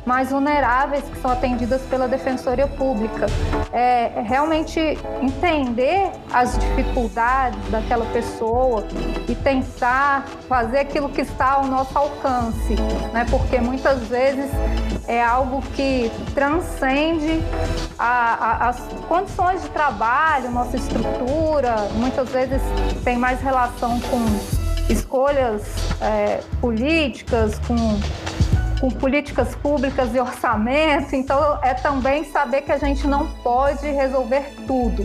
mais 0.04 0.30
vulneráveis 0.30 1.04
que 1.04 1.18
são 1.20 1.30
atendidas 1.30 1.82
pela 1.82 2.08
Defensoria 2.08 2.66
Pública. 2.66 3.26
É, 3.72 4.18
é 4.18 4.22
realmente 4.22 4.80
entender 5.20 6.10
as 6.32 6.58
dificuldades 6.58 7.58
daquela 7.70 8.04
pessoa 8.06 8.84
e 9.28 9.34
tentar 9.34 10.26
fazer 10.48 10.78
aquilo 10.78 11.08
que 11.08 11.20
está 11.20 11.52
ao 11.52 11.66
nosso 11.66 11.96
alcance, 11.96 12.74
né? 13.12 13.26
porque 13.30 13.58
muitas 13.58 14.00
vezes 14.08 14.50
é 15.06 15.22
algo 15.22 15.60
que 15.74 16.10
transcende 16.34 17.42
a, 17.98 18.34
a, 18.34 18.68
as 18.68 18.78
condições 19.08 19.51
de 19.60 19.68
trabalho, 19.68 20.50
nossa 20.50 20.76
estrutura, 20.76 21.88
muitas 21.94 22.28
vezes 22.30 22.62
tem 23.04 23.16
mais 23.16 23.40
relação 23.40 24.00
com 24.00 24.24
escolhas 24.92 25.62
é, 26.00 26.40
políticas, 26.60 27.58
com 27.66 27.76
com 28.82 28.90
políticas 28.90 29.54
públicas 29.54 30.12
e 30.12 30.18
orçamento, 30.18 31.14
então 31.14 31.56
é 31.62 31.72
também 31.72 32.24
saber 32.24 32.62
que 32.62 32.72
a 32.72 32.78
gente 32.78 33.06
não 33.06 33.28
pode 33.28 33.86
resolver 33.86 34.42
tudo, 34.66 35.04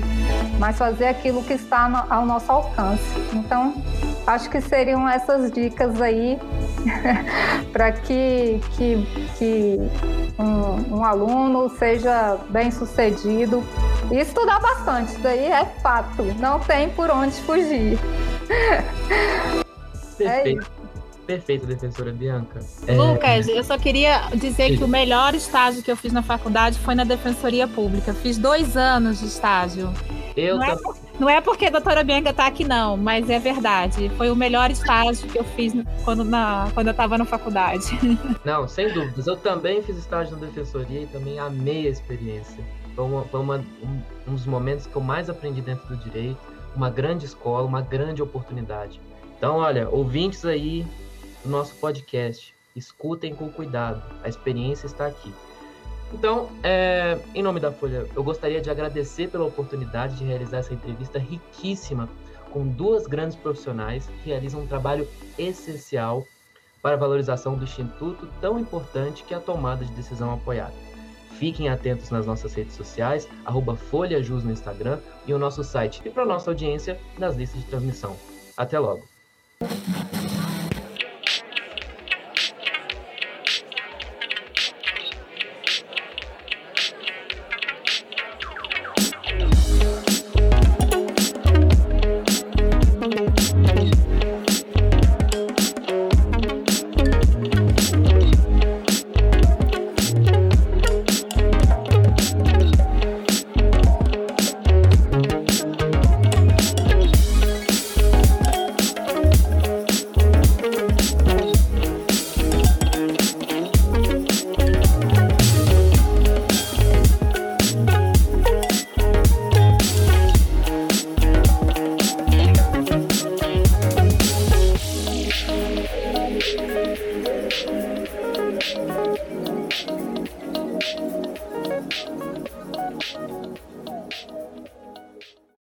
mas 0.58 0.80
fazer 0.80 1.06
aquilo 1.06 1.44
que 1.44 1.54
está 1.54 1.88
no, 1.88 2.12
ao 2.12 2.26
nosso 2.26 2.52
alcance. 2.52 3.04
Então, 3.32 3.76
acho 4.26 4.50
que 4.50 4.60
seriam 4.62 5.08
essas 5.08 5.52
dicas 5.52 6.02
aí 6.02 6.40
para 7.72 7.92
que, 7.92 8.60
que, 8.72 9.08
que 9.38 9.80
um, 10.40 10.98
um, 10.98 11.06
aluno 11.06 11.70
seja 11.78 12.36
bem 12.50 12.72
sucedido 12.72 13.64
e 14.12 14.20
estudar 14.20 14.60
bastante, 14.60 15.12
isso 15.12 15.20
daí 15.22 15.46
é 15.46 15.66
fato, 15.82 16.24
não 16.40 16.60
tem 16.60 16.90
por 16.90 17.10
onde 17.10 17.36
fugir. 17.42 17.98
Perfeito. 20.18 20.72
É. 20.84 20.88
Perfeito, 21.28 21.66
defensora 21.66 22.14
Bianca. 22.14 22.62
É... 22.88 22.96
Lucas, 22.96 23.50
eu 23.50 23.62
só 23.62 23.78
queria 23.78 24.30
dizer 24.34 24.78
que 24.78 24.84
o 24.84 24.88
melhor 24.88 25.36
estágio 25.36 25.84
que 25.84 25.92
eu 25.92 25.98
fiz 25.98 26.14
na 26.14 26.24
faculdade 26.24 26.80
foi 26.80 26.96
na 26.96 27.04
Defensoria 27.04 27.68
Pública. 27.68 28.14
Fiz 28.14 28.38
dois 28.38 28.78
anos 28.78 29.20
de 29.20 29.26
estágio. 29.26 29.94
Eu 30.38 30.56
não, 30.56 30.64
é, 30.64 30.76
por, 30.78 30.98
não 31.20 31.30
é 31.30 31.42
porque 31.42 31.66
a 31.66 31.70
doutora 31.70 32.02
Bianca 32.02 32.30
está 32.30 32.48
aqui, 32.48 32.64
não, 32.64 32.96
mas 32.96 33.30
é 33.30 33.40
verdade. 33.40 34.10
Foi 34.16 34.32
o 34.32 34.36
melhor 34.38 34.72
estágio 34.72 35.28
que 35.28 35.38
eu 35.38 35.44
fiz 35.44 35.74
quando, 36.06 36.24
na, 36.24 36.70
quando 36.74 36.88
eu 36.88 36.92
estava 36.92 37.18
na 37.18 37.26
faculdade. 37.26 37.88
Não, 38.46 38.66
sem 38.66 38.94
dúvidas. 38.94 39.28
Eu 39.28 39.36
também 39.36 39.84
fiz 39.84 39.98
estágio 39.98 40.38
na 40.38 40.46
Defensoria 40.46 41.02
e 41.02 41.08
também 41.08 41.38
amei 41.40 41.88
a 41.88 41.90
experiência. 41.90 42.64
Foi, 42.98 43.06
uma, 43.06 43.24
foi 43.26 43.40
uma, 43.40 43.58
um, 43.58 44.02
um 44.28 44.34
dos 44.34 44.48
momentos 44.48 44.88
que 44.88 44.96
eu 44.96 45.02
mais 45.04 45.30
aprendi 45.30 45.62
dentro 45.62 45.88
do 45.88 45.96
direito. 45.98 46.40
Uma 46.76 46.90
grande 46.90 47.26
escola, 47.26 47.68
uma 47.68 47.80
grande 47.80 48.24
oportunidade. 48.24 49.00
Então, 49.38 49.58
olha, 49.58 49.88
ouvintes 49.88 50.44
aí, 50.44 50.84
do 51.44 51.50
nosso 51.52 51.76
podcast. 51.76 52.56
Escutem 52.76 53.36
com 53.36 53.52
cuidado, 53.52 54.02
a 54.24 54.28
experiência 54.28 54.88
está 54.88 55.06
aqui. 55.06 55.32
Então, 56.12 56.50
é, 56.64 57.20
em 57.36 57.44
nome 57.44 57.60
da 57.60 57.72
Folha, 57.72 58.08
eu 58.16 58.24
gostaria 58.24 58.62
de 58.62 58.70
agradecer 58.72 59.30
pela 59.30 59.46
oportunidade 59.46 60.16
de 60.16 60.24
realizar 60.24 60.58
essa 60.58 60.74
entrevista 60.74 61.20
riquíssima 61.20 62.10
com 62.52 62.68
duas 62.68 63.06
grandes 63.06 63.36
profissionais 63.36 64.08
que 64.24 64.30
realizam 64.30 64.62
um 64.62 64.68
trabalho 64.68 65.08
essencial 65.38 66.26
para 66.82 66.96
a 66.96 67.00
valorização 67.00 67.56
do 67.56 67.64
Instituto 67.64 68.28
tão 68.42 68.58
importante 68.58 69.24
que 69.24 69.36
é 69.36 69.38
a 69.38 69.42
tomada 69.42 69.86
de 69.86 69.92
decisão 69.92 70.34
apoiada. 70.34 70.87
Fiquem 71.38 71.70
atentos 71.70 72.10
nas 72.10 72.26
nossas 72.26 72.54
redes 72.54 72.76
sociais, 72.76 73.28
FolhaJus 73.76 74.44
no 74.44 74.52
Instagram 74.52 75.00
e 75.28 75.34
o 75.34 75.40
nosso 75.40 75.64
site, 75.64 76.02
e 76.04 76.10
para 76.10 76.26
nossa 76.26 76.50
audiência 76.50 77.00
nas 77.18 77.36
listas 77.36 77.62
de 77.62 77.68
transmissão. 77.68 78.16
Até 78.58 78.80
logo! 78.80 79.04